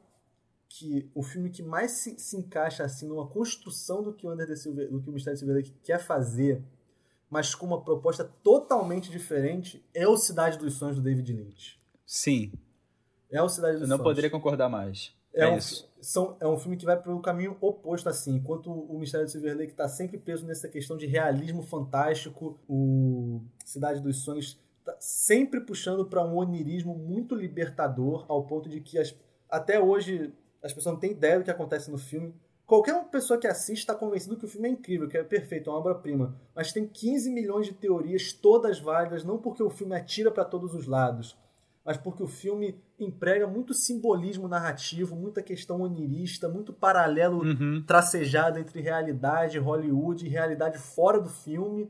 [0.70, 4.55] que o filme que mais se, se encaixa assim numa construção do que o Under
[4.55, 6.63] Silver, do que o Mistério de Silver quer fazer,
[7.30, 11.80] mas com uma proposta totalmente diferente, é o Cidade dos Sonhos do David Lynch.
[12.05, 12.51] Sim.
[13.32, 13.99] É o Cidade dos eu Sonhos.
[13.99, 15.13] não poderia concordar mais.
[15.34, 15.59] É, é um,
[16.01, 18.36] são, é um filme que vai para o caminho oposto, assim.
[18.36, 23.41] Enquanto o Mistério de Silver Lake está sempre preso nessa questão de realismo fantástico, o
[23.63, 24.59] Cidade dos Sonhos
[24.99, 29.15] sempre puxando para um onirismo muito libertador, ao ponto de que as,
[29.49, 32.34] até hoje as pessoas não têm ideia do que acontece no filme.
[32.65, 35.73] Qualquer pessoa que assiste está convencido que o filme é incrível, que é perfeito, é
[35.73, 36.36] uma obra-prima.
[36.55, 40.75] Mas tem 15 milhões de teorias, todas válidas, não porque o filme atira para todos
[40.75, 41.36] os lados,
[41.84, 47.84] mas porque o filme emprega muito simbolismo narrativo, muita questão onirista, muito paralelo Uhum.
[47.88, 51.89] tracejado entre realidade, Hollywood e realidade fora do filme,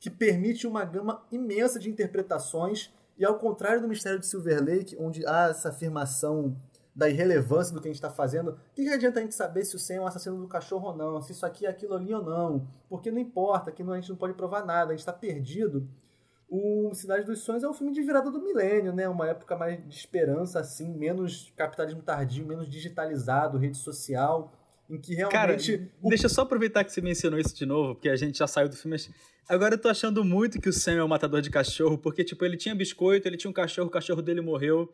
[0.00, 2.92] que permite uma gama imensa de interpretações.
[3.18, 6.56] E ao contrário do Mistério de Silver Lake, onde há essa afirmação
[6.96, 9.64] da irrelevância do que a gente está fazendo, o que, que adianta a gente saber
[9.64, 11.94] se o Sam é um assassino do cachorro ou não, se isso aqui é aquilo
[11.94, 12.66] ali ou não?
[12.88, 15.86] Porque não importa, que a gente não pode provar nada, a gente está perdido.
[16.48, 19.08] O Cidade dos Sonhos é um filme de virada do milênio, né?
[19.08, 24.52] Uma época mais de esperança, assim, menos capitalismo tardio, menos digitalizado, rede social,
[24.90, 25.88] em que Cara, realmente.
[26.02, 28.46] o- deixa eu só aproveitar que você mencionou isso de novo, porque a gente já
[28.46, 28.96] saiu do filme.
[28.96, 29.10] mas
[29.48, 32.44] Agora eu tô achando muito que o Sam é um matador de cachorro, porque, tipo,
[32.44, 34.92] ele tinha biscoito, ele tinha um cachorro, o cachorro dele morreu.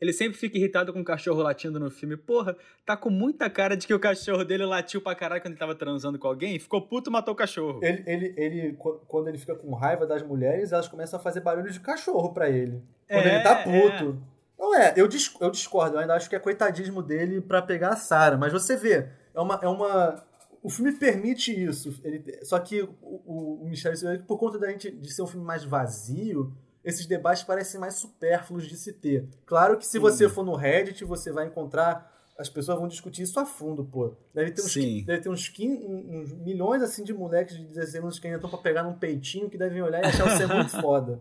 [0.00, 2.16] Ele sempre fica irritado com o cachorro latindo no filme.
[2.16, 2.56] Porra,
[2.86, 5.74] tá com muita cara de que o cachorro dele latiu pra caralho quando ele tava
[5.74, 7.80] transando com alguém, ficou puto e matou o cachorro.
[7.82, 11.40] Ele, ele, ele, qu- quando ele fica com raiva das mulheres, elas começam a fazer
[11.40, 12.82] barulho de cachorro pra ele.
[13.08, 14.22] Quando É, ele tá puto.
[14.58, 15.06] Não é, eu,
[15.40, 18.38] eu discordo, eu ainda acho que é coitadismo dele pra pegar a Sarah.
[18.38, 19.54] Mas você vê, é uma.
[19.62, 20.24] É uma
[20.62, 21.98] o filme permite isso.
[22.04, 25.44] Ele, só que o, o, o Mistério por conta da gente, de ser um filme
[25.44, 26.52] mais vazio,
[26.84, 29.26] esses debates parecem mais supérfluos de se ter.
[29.46, 29.98] Claro que se Sim.
[29.98, 32.10] você for no Reddit, você vai encontrar.
[32.38, 34.14] As pessoas vão discutir isso a fundo, pô.
[34.34, 35.04] Deve ter uns, Sim.
[35.04, 38.48] deve ter uns, 15, uns milhões assim de moleques de 16 anos que ainda estão
[38.48, 41.20] pra pegar num peitinho que devem olhar e achar você muito foda.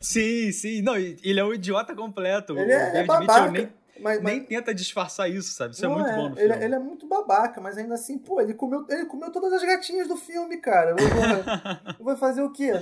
[0.00, 0.82] Sim, sim.
[0.82, 2.58] Não, ele é um idiota completo.
[2.58, 3.52] Ele o é, é babaca.
[3.52, 3.68] Nem,
[4.00, 5.74] mas, mas- nem tenta disfarçar isso, sabe?
[5.74, 6.64] Isso é não muito bom no ele, filme.
[6.64, 10.08] ele é muito babaca, mas ainda assim, pô, ele comeu, ele comeu todas as gatinhas
[10.08, 10.90] do filme, cara.
[10.90, 11.06] Eu vou,
[11.98, 12.72] eu vou fazer o quê?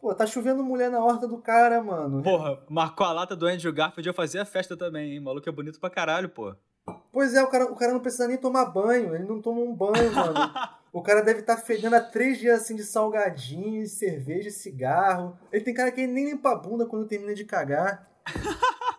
[0.00, 2.22] Pô, tá chovendo mulher na horta do cara, mano.
[2.22, 5.18] Porra, marcou a lata do Andrew Garfield, eu fazia a festa também, hein?
[5.18, 6.54] O maluco é bonito pra caralho, pô.
[7.12, 9.74] Pois é, o cara, o cara não precisa nem tomar banho, ele não toma um
[9.74, 10.52] banho, mano.
[10.92, 15.38] O cara deve estar fedendo há três dias assim de salgadinho, cerveja, cigarro.
[15.52, 18.08] Ele tem cara que ele nem limpa a bunda quando termina de cagar.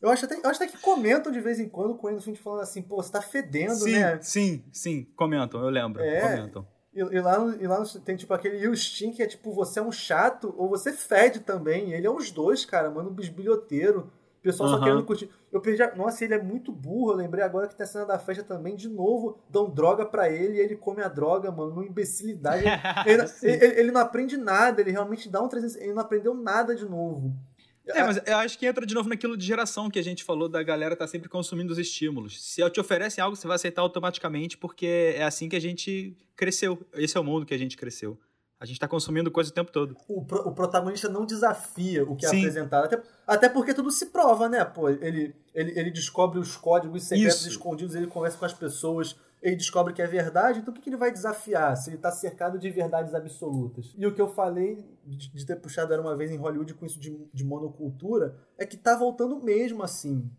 [0.00, 2.22] Eu acho, até, eu acho até que comentam de vez em quando com ele no
[2.22, 4.18] fim de falando assim, pô, você tá fedendo, sim, né?
[4.22, 5.06] sim, sim.
[5.16, 6.02] Comentam, eu lembro.
[6.02, 6.20] É.
[6.20, 6.66] Comentam.
[6.94, 9.92] E, e lá, e lá tem tipo aquele Yustin que é tipo, você é um
[9.92, 11.92] chato ou você fede também.
[11.92, 14.10] Ele é os dois, cara, mano, um bisbilhoteiro.
[14.38, 14.84] O pessoal só Aham.
[14.84, 15.28] querendo curtir.
[15.52, 15.82] Eu perdi.
[15.82, 17.12] a- Nossa, ele é muito burro.
[17.12, 18.74] Eu lembrei agora que tem a cena da festa também.
[18.74, 21.74] De novo, dão droga pra ele e ele come a droga, mano.
[21.74, 22.64] Numa imbecilidade.
[23.06, 24.80] Ele, ele- ele- ele não aprende nada.
[24.80, 25.76] Ele realmente dá um 300.
[25.76, 27.34] Ele não aprendeu nada de novo.
[27.94, 30.48] É, mas eu acho que entra de novo naquilo de geração que a gente falou
[30.48, 32.40] da galera tá sempre consumindo os estímulos.
[32.42, 36.78] Se te oferecem algo, você vai aceitar automaticamente, porque é assim que a gente cresceu.
[36.94, 38.18] Esse é o mundo que a gente cresceu.
[38.58, 39.96] A gente tá consumindo coisa o tempo todo.
[40.06, 42.40] o, pro- o protagonista não desafia o que é Sim.
[42.40, 42.84] apresentado.
[42.84, 44.62] Até, até porque tudo se prova, né?
[44.66, 47.48] Pô, ele, ele, ele descobre os códigos secretos Isso.
[47.48, 50.90] escondidos, ele conversa com as pessoas, ele descobre que é verdade, então o que, que
[50.90, 53.94] ele vai desafiar se ele está cercado de verdades absolutas?
[53.96, 56.84] E o que eu falei de, de ter puxado Era Uma Vez em Hollywood com
[56.84, 60.30] isso de, de monocultura é que tá voltando mesmo assim.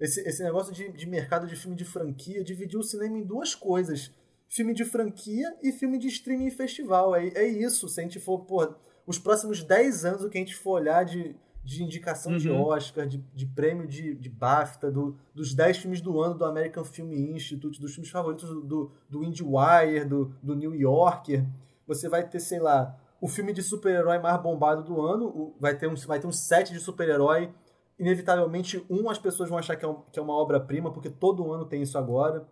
[0.00, 3.54] Esse, esse negócio de, de mercado de filme de franquia dividiu o cinema em duas
[3.54, 4.12] coisas.
[4.48, 7.14] Filme de franquia e filme de streaming e festival.
[7.14, 7.88] É, é isso.
[7.88, 8.74] Se a gente for, pô,
[9.06, 12.62] os próximos 10 anos, o que a gente for olhar de, de indicação de Uhum.
[12.66, 16.84] Oscar, de, de prêmio de, de BAFTA, do, dos 10 filmes do ano do American
[16.84, 21.44] Film Institute, dos filmes favoritos do, do, do IndieWire, do, do New Yorker,
[21.86, 25.74] você vai ter, sei lá, o filme de super-herói mais bombado do ano, o- vai
[25.74, 27.50] ter um, vai ter um set de super-herói
[27.98, 31.50] inevitavelmente, um, as pessoas vão achar que é, um- que é uma obra-prima, porque todo
[31.52, 32.46] ano tem isso agora.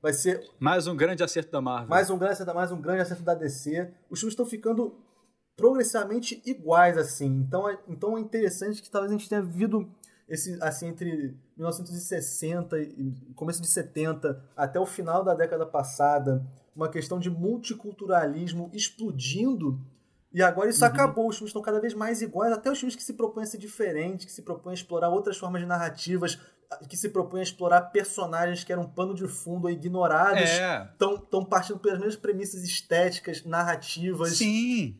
[0.00, 1.88] Vai ser Mais um grande acerto da Marvel.
[1.88, 3.90] mais um grande acerto, mais um grande acerto da DC.
[4.10, 4.94] Os filmes estão ficando
[5.56, 7.26] progressivamente iguais, assim.
[7.46, 9.88] Então é, então é interessante que talvez a gente tenha vivido
[10.28, 16.44] esse, assim, entre 1960 e começo de 70 até o final da década passada,
[16.74, 19.78] uma questão de multiculturalismo explodindo.
[20.32, 20.90] E agora isso Uhum.
[20.90, 23.46] acabou, os filmes estão cada vez mais iguais, até os filmes que se propõem a
[23.46, 26.40] ser diferentes, que se propõem a explorar outras formas de narrativas,
[26.88, 31.44] que se propõem a explorar personagens que eram pano de fundo ou ignorados É, estão
[31.44, 34.36] partindo pelas mesmas premissas estéticas, narrativas.
[34.36, 34.96] sim.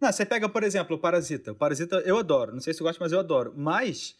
[0.00, 1.52] Não, você pega, por exemplo, o Parasita.
[1.52, 2.52] O Parasita eu adoro.
[2.52, 3.52] Não sei se você gosta, mas eu adoro.
[3.56, 4.16] Mas,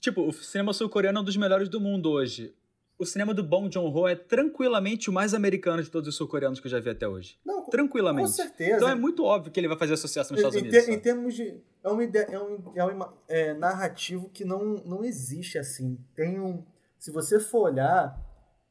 [0.00, 2.54] tipo, o cinema sul-coreano é um dos melhores do mundo hoje.
[2.98, 6.66] O cinema do Bong Joon-ho é tranquilamente o mais americano de todos os sul-coreanos que
[6.66, 7.38] eu já vi até hoje.
[7.44, 8.28] Não, Tranquilamente.
[8.28, 8.76] com certeza.
[8.76, 10.88] Então é muito óbvio que ele vai fazer sucesso nos em, Estados em Unidos.
[10.88, 11.02] em sabe?
[11.02, 11.60] termos de.
[11.84, 15.98] É um, é um, é um é, narrativo que não, não existe assim.
[16.14, 16.64] Tem um.
[16.98, 18.18] Se você for olhar,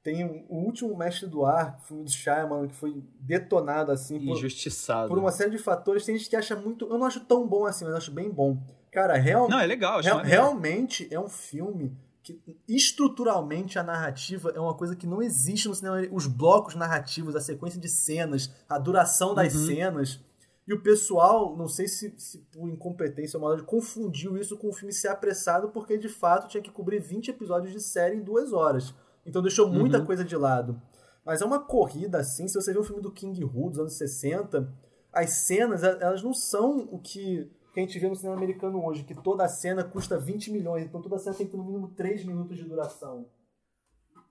[0.06, 5.08] tem o último Mestre do Ar, filme do Shyamalan, que foi detonado assim por, Injustiçado.
[5.08, 6.06] por uma série de fatores.
[6.06, 6.86] Tem gente que acha muito.
[6.86, 8.56] Eu não acho tão bom assim, mas acho bem bom.
[8.92, 10.02] Cara, real, Não, é legal.
[10.02, 15.68] real- realmente é um filme que estruturalmente a narrativa é uma coisa que não existe
[15.68, 15.98] no cinema.
[16.12, 19.66] Os blocos narrativos, a sequência de cenas, a duração das uhum.
[19.66, 20.20] cenas.
[20.68, 24.74] E o pessoal, não sei se, se por incompetência ou maldade, confundiu isso com o
[24.74, 28.54] filme ser apressado, porque de fato tinha que cobrir 20 episódios de série em duas
[28.54, 28.94] horas.
[29.26, 30.06] Então deixou muita uhum.
[30.06, 30.82] coisa de lado.
[31.26, 32.48] Mas é uma corrida assim.
[32.48, 34.72] Se você vê o filme do King Hu dos anos 60,
[35.12, 39.04] as cenas, elas não são o que que a gente vê no cinema americano hoje,
[39.04, 41.66] que toda a cena custa 20 milhões, então toda a cena tem que ter no
[41.66, 43.26] mínimo 3 minutos de duração.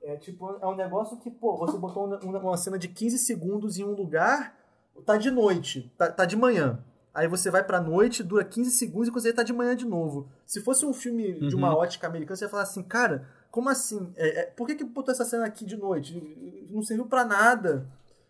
[0.03, 3.79] É tipo, é um negócio que, pô, você botou uma, uma cena de 15 segundos
[3.79, 4.59] em um lugar,
[5.05, 6.83] tá de noite, tá, tá de manhã.
[7.13, 10.29] Aí você vai pra noite, dura 15 segundos e você tá de manhã de novo.
[10.47, 11.49] Se fosse um filme uhum.
[11.49, 11.81] de uma uhum.
[11.81, 14.13] ótica americana, você ia falar assim, cara, como assim?
[14.17, 16.67] É, é, por que, que botou essa cena aqui de noite?
[16.69, 17.87] Não serviu para nada.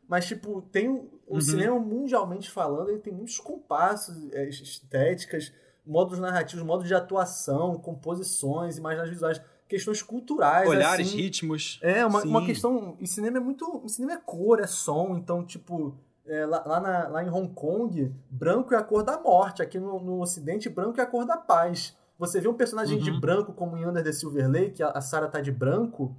[0.07, 0.87] Mas, tipo, tem
[1.27, 1.41] o uhum.
[1.41, 5.51] cinema mundialmente falando, ele tem muitos compassos, é, estéticas,
[5.87, 10.68] modos narrativos, modos de atuação, composições, imagens visuais, questões culturais.
[10.68, 11.16] Olhares, assim.
[11.16, 11.81] ritmos.
[11.81, 12.95] É, uma, uma questão.
[13.01, 13.83] E cinema é muito.
[13.89, 15.97] Cinema é cor, é som, então, tipo.
[16.27, 19.62] É, lá, lá, na, lá, em Hong Kong, branco é a cor da morte.
[19.62, 21.97] Aqui no, no Ocidente, branco é a cor da paz.
[22.19, 23.05] Você vê um personagem uhum.
[23.05, 26.17] de branco, como em Under the Silver Lake, a, a Sarah tá de branco,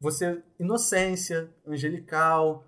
[0.00, 0.42] você.
[0.58, 2.64] Inocência, angelical,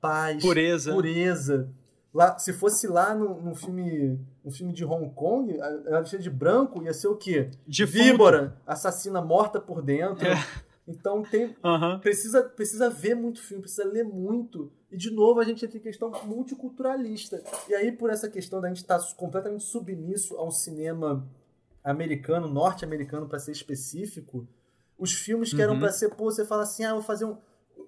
[0.00, 0.92] paz, pureza.
[0.92, 1.68] pureza.
[2.12, 6.30] Lá, se fosse lá no, no filme no filme de Hong Kong, ela vestida de
[6.30, 7.50] branco ia ser o quê?
[7.66, 10.26] De víbora, assassina morta por dentro.
[10.26, 10.34] É.
[10.88, 12.00] Então tem uhum.
[12.00, 14.72] precisa precisa ver muito filme, precisa ler muito.
[14.90, 17.40] E de novo a gente tem questão multiculturalista.
[17.68, 21.24] E aí por essa questão da gente estar tá completamente submisso a um cinema
[21.82, 24.46] americano, norte-americano para ser específico,
[24.98, 25.80] os filmes que eram uhum.
[25.80, 27.36] para ser, pô, você fala assim, ah, vou fazer um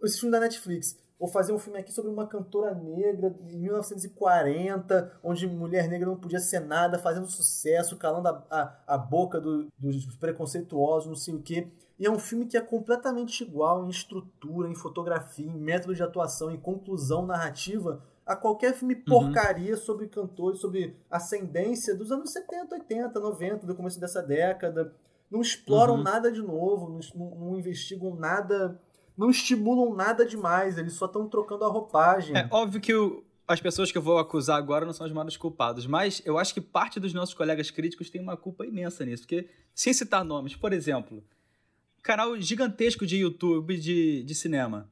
[0.02, 5.20] esse filme da Netflix vou fazer um filme aqui sobre uma cantora negra em 1940,
[5.22, 9.68] onde mulher negra não podia ser nada, fazendo sucesso, calando a, a, a boca do,
[9.78, 11.68] dos preconceituosos, não sei o quê.
[11.96, 16.02] E é um filme que é completamente igual em estrutura, em fotografia, em método de
[16.02, 19.04] atuação, em conclusão narrativa a qualquer filme uhum.
[19.04, 19.80] porcaria uhum.
[19.80, 24.94] sobre cantores, sobre ascendência dos anos 70, 80, 90, do começo dessa década.
[25.30, 26.02] Não exploram uhum.
[26.02, 28.80] nada de novo, não, não investigam nada
[29.16, 32.36] não estimulam nada demais, eles só estão trocando a roupagem.
[32.36, 35.36] É óbvio que o, as pessoas que eu vou acusar agora não são os maiores
[35.36, 39.22] culpados, mas eu acho que parte dos nossos colegas críticos tem uma culpa imensa nisso,
[39.22, 41.22] porque, sem citar nomes, por exemplo,
[42.02, 44.90] canal gigantesco de YouTube de, de cinema.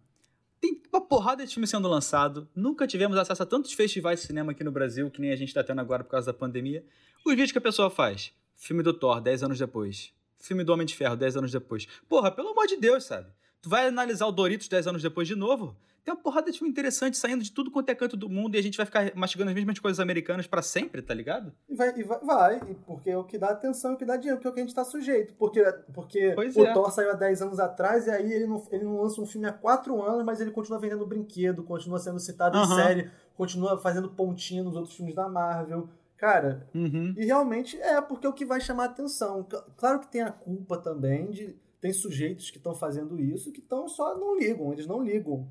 [0.60, 4.52] Tem uma porrada de filme sendo lançado, nunca tivemos acesso a tantos festivais de cinema
[4.52, 6.84] aqui no Brasil, que nem a gente está tendo agora por causa da pandemia.
[7.24, 10.12] Os vídeos que a pessoa faz, filme do Thor, 10 anos depois.
[10.38, 11.86] Filme do Homem de Ferro, 10 anos depois.
[12.08, 13.28] Porra, pelo amor de Deus, sabe?
[13.62, 16.70] Tu vai analisar o Doritos 10 anos depois de novo, tem uma porrada de filme
[16.70, 19.50] interessante saindo de tudo quanto é canto do mundo e a gente vai ficar mastigando
[19.50, 21.52] as mesmas coisas americanas para sempre, tá ligado?
[21.68, 24.16] E vai, e vai, vai, porque é o que dá atenção, é o que dá
[24.16, 25.34] dinheiro, porque é o que a gente tá sujeito.
[25.34, 25.62] Porque,
[25.94, 26.72] porque o é.
[26.72, 29.46] Thor saiu há 10 anos atrás e aí ele não, ele não lança um filme
[29.46, 34.08] há 4 anos, mas ele continua vendendo brinquedo, continua sendo citado em série, continua fazendo
[34.08, 35.88] pontinha nos outros filmes da Marvel.
[36.16, 37.14] Cara, uhum.
[37.16, 39.46] e realmente é porque é o que vai chamar atenção.
[39.76, 43.88] Claro que tem a culpa também de tem sujeitos que estão fazendo isso que estão
[43.88, 45.48] só não ligam, eles não ligam.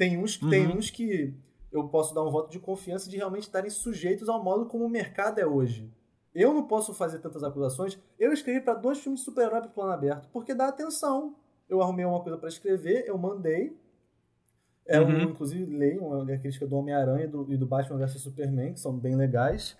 [0.00, 0.48] Tem uns, uhum.
[0.48, 1.34] tem uns que
[1.70, 4.88] eu posso dar um voto de confiança de realmente estarem sujeitos ao modo como o
[4.88, 5.92] mercado é hoje.
[6.34, 7.98] Eu não posso fazer tantas acusações.
[8.18, 11.36] Eu escrevi para dois filmes de super-herói para plano aberto, porque dá atenção.
[11.68, 13.76] Eu arrumei uma coisa para escrever, eu mandei.
[14.86, 15.08] É uhum.
[15.08, 18.80] um, inclusive, leio uma crítica do Homem-Aranha e do, e do Batman vs Superman, que
[18.80, 19.76] são bem legais.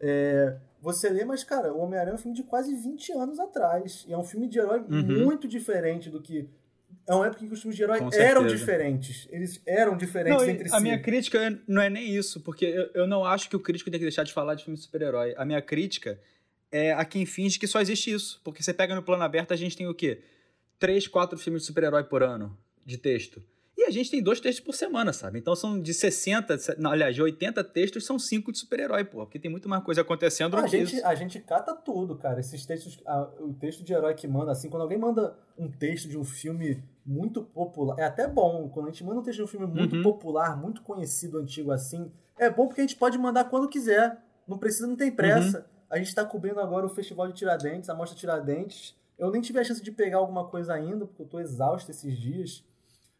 [0.00, 4.04] É, você lê, mas, cara, o Homem-Aranha é um filme de quase 20 anos atrás.
[4.08, 5.24] E é um filme de herói uhum.
[5.24, 6.50] muito diferente do que.
[7.06, 9.28] É uma época em que os filmes de herói eram diferentes.
[9.30, 10.76] Eles eram diferentes não, entre a si.
[10.76, 13.90] A minha crítica não é nem isso, porque eu, eu não acho que o crítico
[13.90, 15.34] tem que deixar de falar de filme de super-herói.
[15.36, 16.18] A minha crítica
[16.72, 18.40] é a quem finge que só existe isso.
[18.42, 20.22] Porque você pega no plano aberto, a gente tem o quê?
[20.78, 23.42] Três, quatro filmes de super-herói por ano de texto.
[23.84, 25.38] E a gente tem dois textos por semana, sabe?
[25.38, 29.18] Então são de 60, não, aliás, de 80 textos, são cinco de super-herói, pô.
[29.18, 31.06] Porque tem muito mais coisa acontecendo a gente, isso.
[31.06, 32.40] A gente cata tudo, cara.
[32.40, 36.08] Esses textos, a, o texto de herói que manda, assim, quando alguém manda um texto
[36.08, 38.70] de um filme muito popular, é até bom.
[38.70, 40.02] Quando a gente manda um texto de um filme muito uhum.
[40.02, 44.18] popular, muito conhecido, antigo assim, é bom porque a gente pode mandar quando quiser.
[44.48, 45.58] Não precisa, não tem pressa.
[45.58, 45.64] Uhum.
[45.90, 48.96] A gente está cobrindo agora o Festival de Tiradentes, a Mostra Tiradentes.
[49.18, 52.16] Eu nem tive a chance de pegar alguma coisa ainda, porque eu tô exausto esses
[52.16, 52.64] dias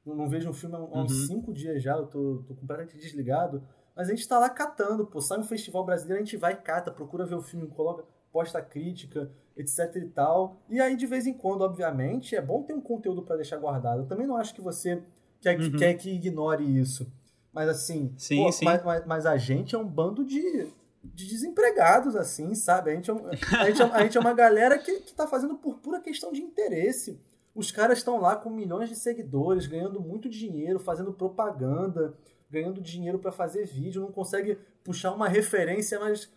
[0.04, 1.26] não, não vejo um filme há uns uhum.
[1.26, 3.62] cinco dias já, eu tô, tô completamente desligado.
[3.96, 5.20] Mas a gente tá lá catando, pô.
[5.20, 9.30] Sai um festival brasileiro, a gente vai cata, procura ver o filme, coloca, posta crítica,
[9.56, 10.60] etc e tal.
[10.68, 14.02] E aí, de vez em quando, obviamente, é bom ter um conteúdo para deixar guardado.
[14.02, 15.02] Eu também não acho que você
[15.40, 15.76] quer, uhum.
[15.76, 17.06] quer que ignore isso.
[17.52, 18.64] Mas assim, sim, pô, sim.
[18.64, 20.66] Mas, mas, mas, a gente é um bando de,
[21.04, 22.90] de desempregados, assim, sabe?
[22.90, 25.54] A gente é, a gente é, a gente é uma galera que, que tá fazendo
[25.54, 27.20] por pura questão de interesse.
[27.54, 32.14] Os caras estão lá com milhões de seguidores, ganhando muito dinheiro, fazendo propaganda,
[32.50, 36.28] ganhando dinheiro para fazer vídeo, não consegue puxar uma referência, mas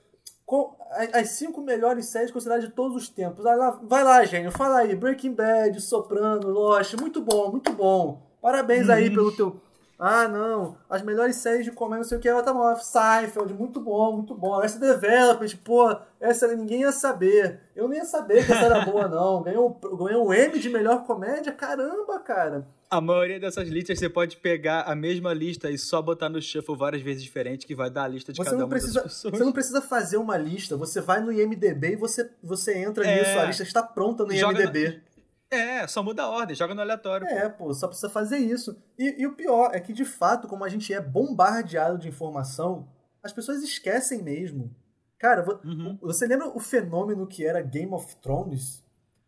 [1.14, 3.44] as cinco melhores séries consideradas de todos os tempos.
[3.44, 4.96] Vai lá, vai lá, gênio, fala aí.
[4.96, 8.22] Breaking Bad, Soprano, Lost, muito bom, muito bom.
[8.42, 9.16] Parabéns aí uhum.
[9.16, 9.62] pelo teu
[10.00, 12.76] ah, não, as melhores séries de comédia, não sei o que, ela tá mal.
[12.76, 14.62] Seinfeld, muito bom, muito bom.
[14.62, 17.62] Essa Development, pô, essa ninguém ia saber.
[17.76, 19.42] Eu nem ia saber que essa era boa, não.
[19.42, 21.52] Ganhou, ganhou um M de melhor comédia?
[21.52, 22.68] Caramba, cara.
[22.90, 26.78] A maioria dessas listas você pode pegar a mesma lista e só botar no shuffle
[26.78, 29.04] várias vezes diferentes, que vai dar a lista de você cada uma precisa.
[29.04, 33.18] Você não precisa fazer uma lista, você vai no IMDB e você, você entra é,
[33.18, 35.02] nisso, a lista está pronta no IMDB.
[35.50, 37.26] É, só muda a ordem, joga no aleatório.
[37.28, 38.78] É, pô, só precisa fazer isso.
[38.98, 42.88] E, e, o pior é que, de fato, como a gente é bombardeado de informação,
[43.24, 44.76] as pessoas esquecem mesmo.
[45.18, 45.98] Cara, uhum.
[46.02, 48.84] você lembra o fenômeno que era Game of Thrones?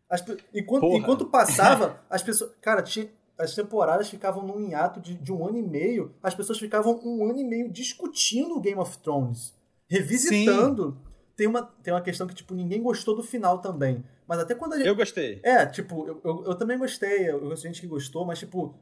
[0.08, 2.52] As, enquanto, enquanto passava, as pessoas.
[2.60, 3.08] Cara, tinha,
[3.38, 7.24] as temporadas ficavam num hiato de, de um ano e meio, as pessoas ficavam um
[7.24, 9.54] ano e meio discutindo Game of Thrones,
[9.88, 10.98] revisitando.
[11.02, 11.09] Sim.
[11.40, 14.04] Tem uma, tem uma questão que, tipo, ninguém gostou do final também.
[14.28, 14.86] Mas até quando a gente.
[14.86, 15.40] Eu gostei.
[15.42, 17.30] É, tipo, eu, eu, eu também gostei.
[17.30, 18.74] Eu conheço gente que gostou, mas, tipo,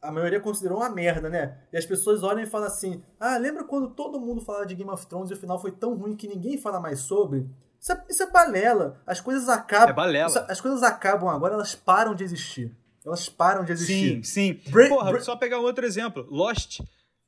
[0.00, 1.58] a maioria considerou uma merda, né?
[1.70, 4.90] E as pessoas olham e falam assim: Ah, lembra quando todo mundo falava de Game
[4.90, 7.46] of Thrones e o final foi tão ruim que ninguém fala mais sobre?
[7.78, 8.98] Isso é, isso é balela.
[9.06, 9.90] As coisas acabam.
[9.90, 10.30] É balela.
[10.30, 12.74] Isso, as coisas acabam agora, elas param de existir.
[13.04, 14.24] Elas param de existir.
[14.24, 14.70] Sim, sim.
[14.70, 16.26] Bra Porra, só pegar um outro exemplo.
[16.30, 16.80] Lost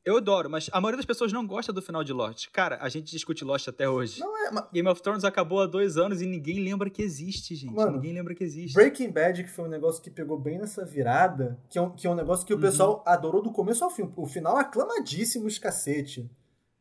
[0.08, 2.48] eu adoro, mas a maioria das pessoas não gosta do final de Lost.
[2.50, 4.20] Cara, a gente discute Lost até hoje.
[4.20, 4.64] Não é, mas...
[4.72, 7.74] Game of Thrones acabou há dois anos e ninguém lembra que existe, gente.
[7.74, 8.74] Mano, ninguém lembra que existe.
[8.74, 12.06] Breaking Bad, que foi um negócio que pegou bem nessa virada, que é um, que
[12.06, 12.62] é um negócio que o uhum.
[12.62, 14.10] pessoal adorou do começo ao fim.
[14.16, 16.30] O final aclamadíssimo, os cacete.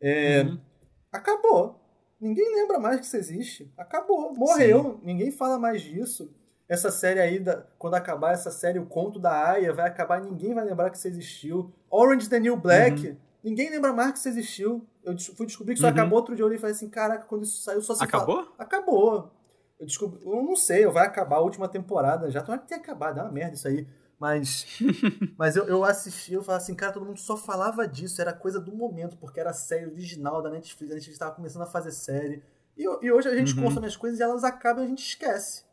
[0.01, 0.59] É, uhum.
[1.11, 1.81] Acabou.
[2.21, 3.71] Ninguém lembra mais que isso existe.
[3.77, 4.33] Acabou.
[4.33, 4.83] Morreu.
[4.83, 4.99] Sim.
[5.03, 6.33] Ninguém fala mais disso.
[6.69, 7.43] Essa série aí,
[7.77, 11.07] quando acabar essa série, o conto da Aya vai acabar, ninguém vai lembrar que isso
[11.07, 11.73] existiu.
[11.89, 13.17] Orange the New Black, uhum.
[13.41, 14.85] ninguém lembra mais que isso existiu.
[15.01, 15.93] Eu fui descobrir que isso uhum.
[15.93, 18.43] acabou outro dia, eu olhei e falei assim, caraca, quando isso saiu só se Acabou?
[18.43, 18.55] Fala...
[18.59, 19.31] Acabou.
[19.79, 23.19] Eu descobri, eu não sei, vai acabar a última temporada já, tomara que tenha acabado,
[23.19, 23.87] é uma merda isso aí.
[24.19, 24.65] Mas,
[25.37, 28.59] mas eu, eu assisti, eu falei assim, cara, todo mundo só falava disso, era coisa
[28.59, 31.91] do momento, porque era a série original da Netflix, a Netflix estava começando a fazer
[31.91, 32.43] série.
[32.75, 33.63] E, e hoje a gente uhum.
[33.63, 35.66] consome as coisas e elas acabam e a gente esquece.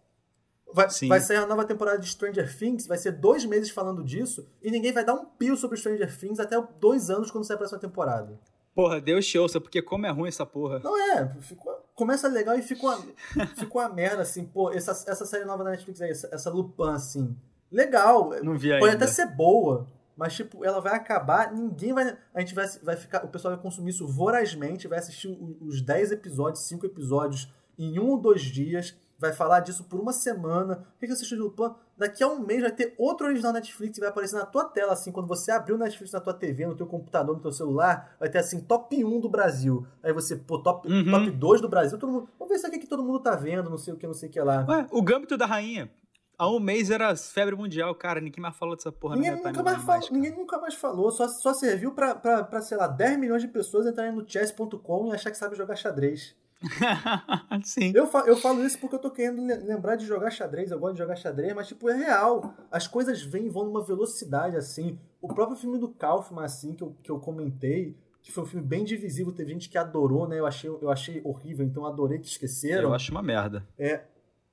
[0.75, 4.45] Vai, vai sair a nova temporada de Stranger Things, vai ser dois meses falando disso,
[4.61, 7.59] e ninguém vai dar um pio sobre Stranger Things até dois anos quando sair a
[7.59, 8.41] próxima temporada.
[8.75, 10.81] Porra, Deus te ouça, porque como é ruim essa porra.
[10.81, 15.25] Não é, ficou, começa legal e ficou uma, ficou uma merda, assim, pô, essa, essa
[15.25, 17.37] série nova da Netflix aí, essa, essa Lupin, assim,
[17.71, 19.05] legal, Não vi pode ainda.
[19.05, 23.25] até ser boa, mas, tipo, ela vai acabar, ninguém vai, a gente vai, vai ficar,
[23.25, 25.29] o pessoal vai consumir isso vorazmente, vai assistir
[25.61, 27.49] os 10 episódios, 5 episódios
[27.79, 30.87] em um ou dois dias, vai falar disso por uma semana.
[30.97, 31.75] O que, que você assistiu de Lupin?
[31.97, 34.93] Daqui a um mês vai ter outro original Netflix que vai aparecer na tua tela,
[34.93, 38.17] assim, quando você abrir o Netflix na tua TV, no teu computador, no teu celular,
[38.19, 39.87] vai ter assim, top 1 do Brasil.
[40.03, 41.11] Aí você, pô, top, uhum.
[41.11, 42.29] top 2 do Brasil, todo mundo.
[42.39, 44.29] Vamos ver isso aqui que todo mundo tá vendo, não sei o que, não sei
[44.29, 44.67] o que lá.
[44.69, 45.91] Ué, o Gâmbito da Rainha.
[46.37, 48.21] Há um mês era febre mundial, cara.
[48.21, 51.11] Ninguém mais falou dessa porra ninguém nunca mais, falou, mais Ninguém nunca mais falou.
[51.13, 55.07] Só, só serviu pra, pra, pra, sei lá, 10 milhões de pessoas entrarem no chess.com
[55.07, 56.35] e achar que sabe jogar xadrez.
[57.65, 57.93] Sim.
[57.95, 60.95] Eu, fa eu falo isso porque eu tô querendo lembrar de jogar xadrez, eu gosto
[60.95, 62.55] de jogar xadrez, mas, tipo, é real.
[62.71, 64.99] As coisas vêm e vão numa velocidade, assim.
[65.21, 68.67] O próprio filme do Kaufman, assim, que eu, que eu comentei, que foi um filme
[68.67, 70.39] bem divisivo, teve gente que adorou, né?
[70.39, 72.89] Eu achei, eu achei horrível, então adorei que esqueceram.
[72.89, 73.67] Eu acho uma merda.
[73.79, 74.05] É,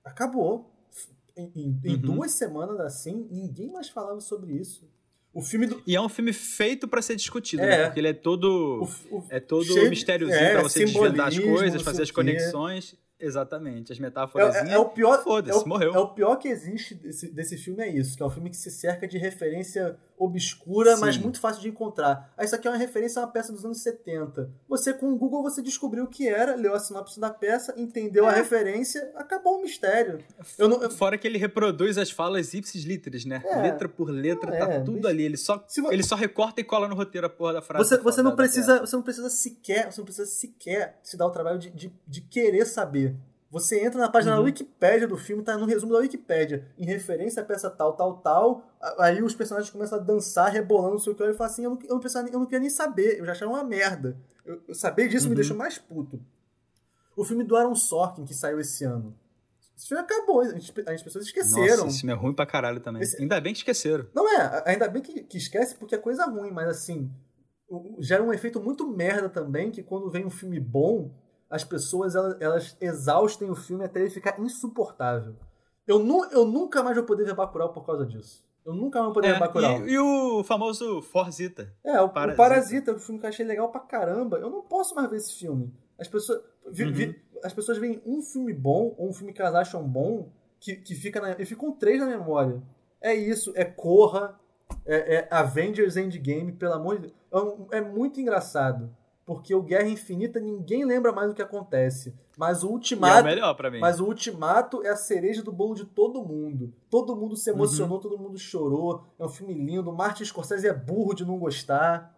[0.03, 0.69] acabou.
[1.35, 2.01] Em, em, em uhum.
[2.01, 4.89] duas semanas, assim, ninguém mais falava sobre isso.
[5.33, 5.81] O filme do...
[5.87, 7.73] E é um filme feito para ser discutido, né?
[7.73, 7.77] é.
[7.77, 7.85] né?
[7.85, 8.89] Porque ele é todo.
[9.09, 12.95] O, o, é todo cheio, mistériozinho é, pra você desvendar as coisas, fazer as conexões.
[13.17, 14.55] Exatamente, as metáforas.
[14.55, 15.23] É, é, é, o pior.
[15.23, 15.93] Foda-se, é morreu.
[15.93, 18.57] É o pior que existe desse, desse filme, é isso, que é um filme que
[18.57, 21.01] se cerca de referência obscura, Sim.
[21.01, 22.31] mas muito fácil de encontrar.
[22.37, 24.51] Aí isso aqui é uma referência a uma peça dos anos 70.
[24.69, 28.25] Você, com o Google, você descobriu o que era, leu a sinopse da peça, entendeu
[28.25, 28.29] é.
[28.29, 30.19] a referência, acabou o mistério.
[30.57, 30.91] Eu não, eu...
[30.91, 33.41] Fora que ele reproduz as falas ipsis literis, né?
[33.45, 33.61] É.
[33.63, 34.79] Letra por letra, tá é.
[34.81, 35.23] tudo ali.
[35.23, 37.89] Ele só, ele só recorta e cola no roteiro a porra da frase.
[37.89, 41.31] Você, você, não, precisa, você não precisa sequer, você não precisa sequer se dar o
[41.31, 43.15] trabalho de, de, de querer saber.
[43.51, 44.39] Você entra na página uhum.
[44.39, 48.17] da Wikipédia do filme, tá no resumo da Wikipédia, em referência a peça tal, tal,
[48.19, 48.63] tal.
[48.97, 51.21] Aí os personagens começam a dançar, rebolando, não sei o que.
[51.21, 53.33] Eu falo assim: eu não, eu não, pensava, eu não queria nem saber, eu já
[53.33, 54.17] achava uma merda.
[54.45, 55.31] Eu, eu saber disso uhum.
[55.31, 56.21] me deixou mais puto.
[57.13, 59.13] O filme do Aaron Sorkin, que saiu esse ano.
[59.77, 61.77] Esse filme acabou, as pessoas esqueceram.
[61.77, 63.01] Nossa, esse filme é ruim pra caralho também.
[63.01, 63.21] Esse...
[63.21, 64.07] Ainda bem que esqueceram.
[64.13, 67.11] Não é, ainda bem que, que esquece porque é coisa ruim, mas assim,
[67.99, 71.11] gera um efeito muito merda também, que quando vem um filme bom,
[71.51, 75.35] as pessoas elas, elas exaustem o filme até ele ficar insuportável.
[75.85, 78.43] Eu, nu, eu nunca mais vou poder ver Bacurau por causa disso.
[78.65, 79.87] Eu nunca mais vou poder É, ver Bacurau.
[79.87, 81.73] e, e o famoso Forzita.
[81.83, 82.33] É, o Parasita.
[82.33, 84.37] o Parasita, o filme que eu achei legal pra caramba.
[84.37, 85.73] Eu não posso mais ver esse filme.
[85.99, 86.41] As pessoas,
[86.71, 86.93] vi- Uhum.
[86.93, 90.29] vi- as pessoas veem um filme bom, ou um filme que elas acham bom,
[90.59, 92.61] que, que fica na, e ficam três na memória.
[93.01, 94.39] É isso, é Corra,
[94.85, 97.13] é, é Avengers Endgame, pelo amor de Deus.
[97.31, 98.95] É, um- é muito engraçado.
[99.25, 102.13] Porque o Guerra Infinita ninguém lembra mais do que acontece.
[102.37, 103.23] Mas o E é o Ultimato.
[103.23, 103.79] melhor pra mim.
[103.79, 106.73] Mas o Ultimato é a cereja do bolo de todo mundo.
[106.89, 108.01] Todo mundo se emocionou, Uhum.
[108.01, 109.03] todo mundo chorou.
[109.19, 109.91] É um filme lindo.
[109.93, 112.17] Martin Scorsese é burro de não gostar.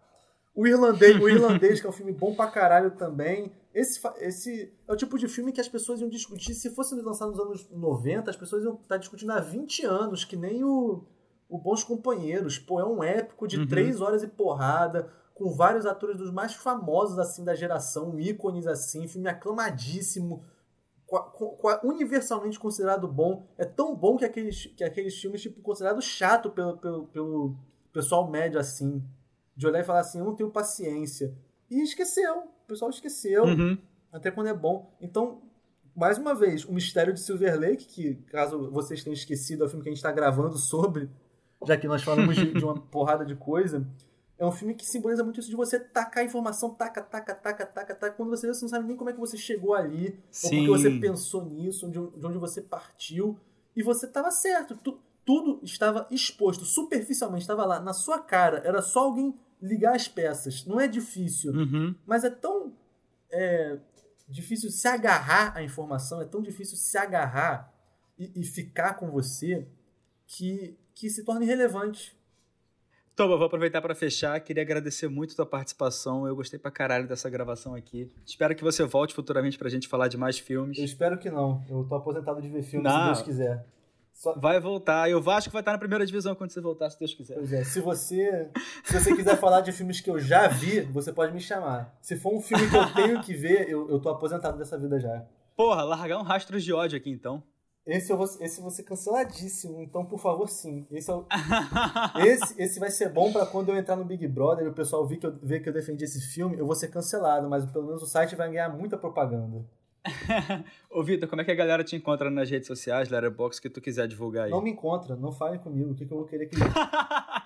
[0.54, 3.52] O Irlandês, o Irlandês que é um filme bom pra caralho também.
[3.74, 6.54] Esse, esse é o tipo de filme que as pessoas iam discutir.
[6.54, 10.36] Se fosse lançado nos anos 90, as pessoas iam estar discutindo há 20 anos, que
[10.36, 11.04] nem o,
[11.50, 12.56] o Bons Companheiros.
[12.58, 13.66] Pô, é um épico de Uhum.
[13.66, 19.08] três horas e porrada, com vários atores dos mais famosos assim da geração, ícones assim,
[19.08, 20.44] filme aclamadíssimo
[21.82, 23.46] universalmente considerado bom.
[23.56, 27.56] É tão bom que aqueles, que aqueles filmes, tipo, considerado chato pelo, pelo, pelo
[27.92, 29.02] pessoal médio, assim.
[29.56, 31.34] De olhar e falar assim, eu não tenho paciência.
[31.70, 32.38] E esqueceu.
[32.38, 33.44] O pessoal esqueceu.
[33.44, 33.78] Uhum.
[34.12, 34.92] Até quando é bom.
[35.00, 35.42] Então,
[35.94, 39.68] mais uma vez, o Mistério de Silver Lake, que, caso vocês tenham esquecido, é o
[39.68, 41.08] filme que a gente está gravando sobre,
[41.66, 43.86] já que nós falamos de, de uma porrada de coisa,
[44.44, 47.94] é um filme que simboliza muito isso de você tacar informação, taca, taca, taca, taca,
[47.94, 48.16] taca.
[48.16, 50.66] Quando você vê, você não sabe nem como é que você chegou ali, ou Sim.
[50.66, 53.38] porque você pensou nisso, de, de onde você partiu,
[53.76, 54.76] e você estava certo.
[54.76, 58.58] Tu- tudo estava exposto, superficialmente, estava lá, na sua cara.
[58.64, 60.66] Era só alguém ligar as peças.
[60.66, 61.52] Não é difícil.
[61.52, 61.94] Uhum.
[62.06, 62.74] Mas é tão
[63.32, 63.78] é,
[64.28, 67.72] difícil se agarrar à informação, é tão difícil se agarrar
[68.18, 69.66] e, e ficar com você
[70.26, 72.16] que, que se torna irrelevante.
[73.16, 74.38] Toma, vou aproveitar para fechar.
[74.40, 76.26] Queria agradecer muito a tua participação.
[76.26, 78.10] Eu gostei pra caralho dessa gravação aqui.
[78.26, 80.78] Espero que você volte futuramente pra gente falar de mais filmes.
[80.78, 81.62] Eu espero que não.
[81.70, 83.06] Eu tô aposentado de ver filme, se Não.
[83.06, 83.64] Deus quiser.
[84.12, 85.08] Só- Vai voltar.
[85.08, 87.34] E o Vasco vai estar na primeira divisão quando você voltar, se Deus quiser.
[87.34, 88.48] Pois é, se você,
[88.84, 91.96] se você quiser falar de filmes que eu já vi, você pode me chamar.
[92.00, 94.98] Se for um filme que eu tenho que ver, eu, eu tô aposentado dessa vida
[95.00, 95.24] já.
[95.56, 97.42] Porra, largar um rastro de ódio aqui então.
[97.86, 100.86] Esse eu vou, esse eu vou ser canceladíssimo, então por favor, sim.
[100.90, 101.26] Esse, é o-
[102.24, 105.06] esse, esse vai ser bom pra quando eu entrar no Big Brother e o pessoal
[105.06, 107.86] ver que, eu, ver que eu defendi esse filme, eu vou ser cancelado, mas pelo
[107.86, 109.64] menos o site vai ganhar muita propaganda.
[110.90, 113.80] Ô, Vitor, como é que a galera te encontra nas redes sociais, Letterboxd, que tu
[113.80, 114.50] quiser divulgar aí?
[114.50, 116.56] Não me encontra, não falem comigo, o que, que eu vou querer que.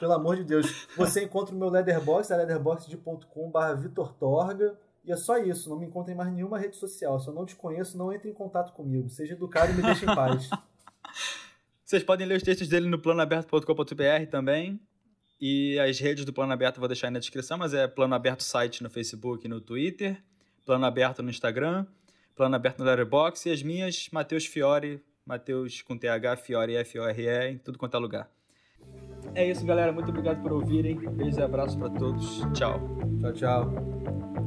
[0.01, 0.86] Pelo amor de Deus.
[0.97, 4.76] Você encontra o meu Leatherbox, é leatherbox.com.br Vitor Torga.
[5.09, 7.18] E é só isso, não me encontra em mais nenhuma rede social.
[7.18, 9.09] Se eu não te conheço, não entre em contato comigo.
[9.09, 10.50] Seja educado e me deixe em paz.
[11.82, 14.78] Vocês podem ler os textos dele no planoaberto.com.br também.
[15.40, 18.14] E as redes do Plano Aberto eu vou deixar aí na descrição, mas é Plano
[18.14, 20.22] Aberto site no Facebook e no Twitter,
[20.66, 21.86] Plano Aberto no Instagram,
[22.36, 27.59] Plano Aberto no Letterboxd e as minhas, Matheus Fiore, Matheus com TH, Fiore, F-O-R-E, em
[27.59, 28.30] tudo quanto é lugar.
[29.34, 29.92] É isso, galera.
[29.92, 30.96] Muito obrigado por ouvirem.
[30.96, 32.40] Beijo e abraço pra todos.
[32.52, 32.80] Tchau.
[33.20, 34.38] Tchau, tchau.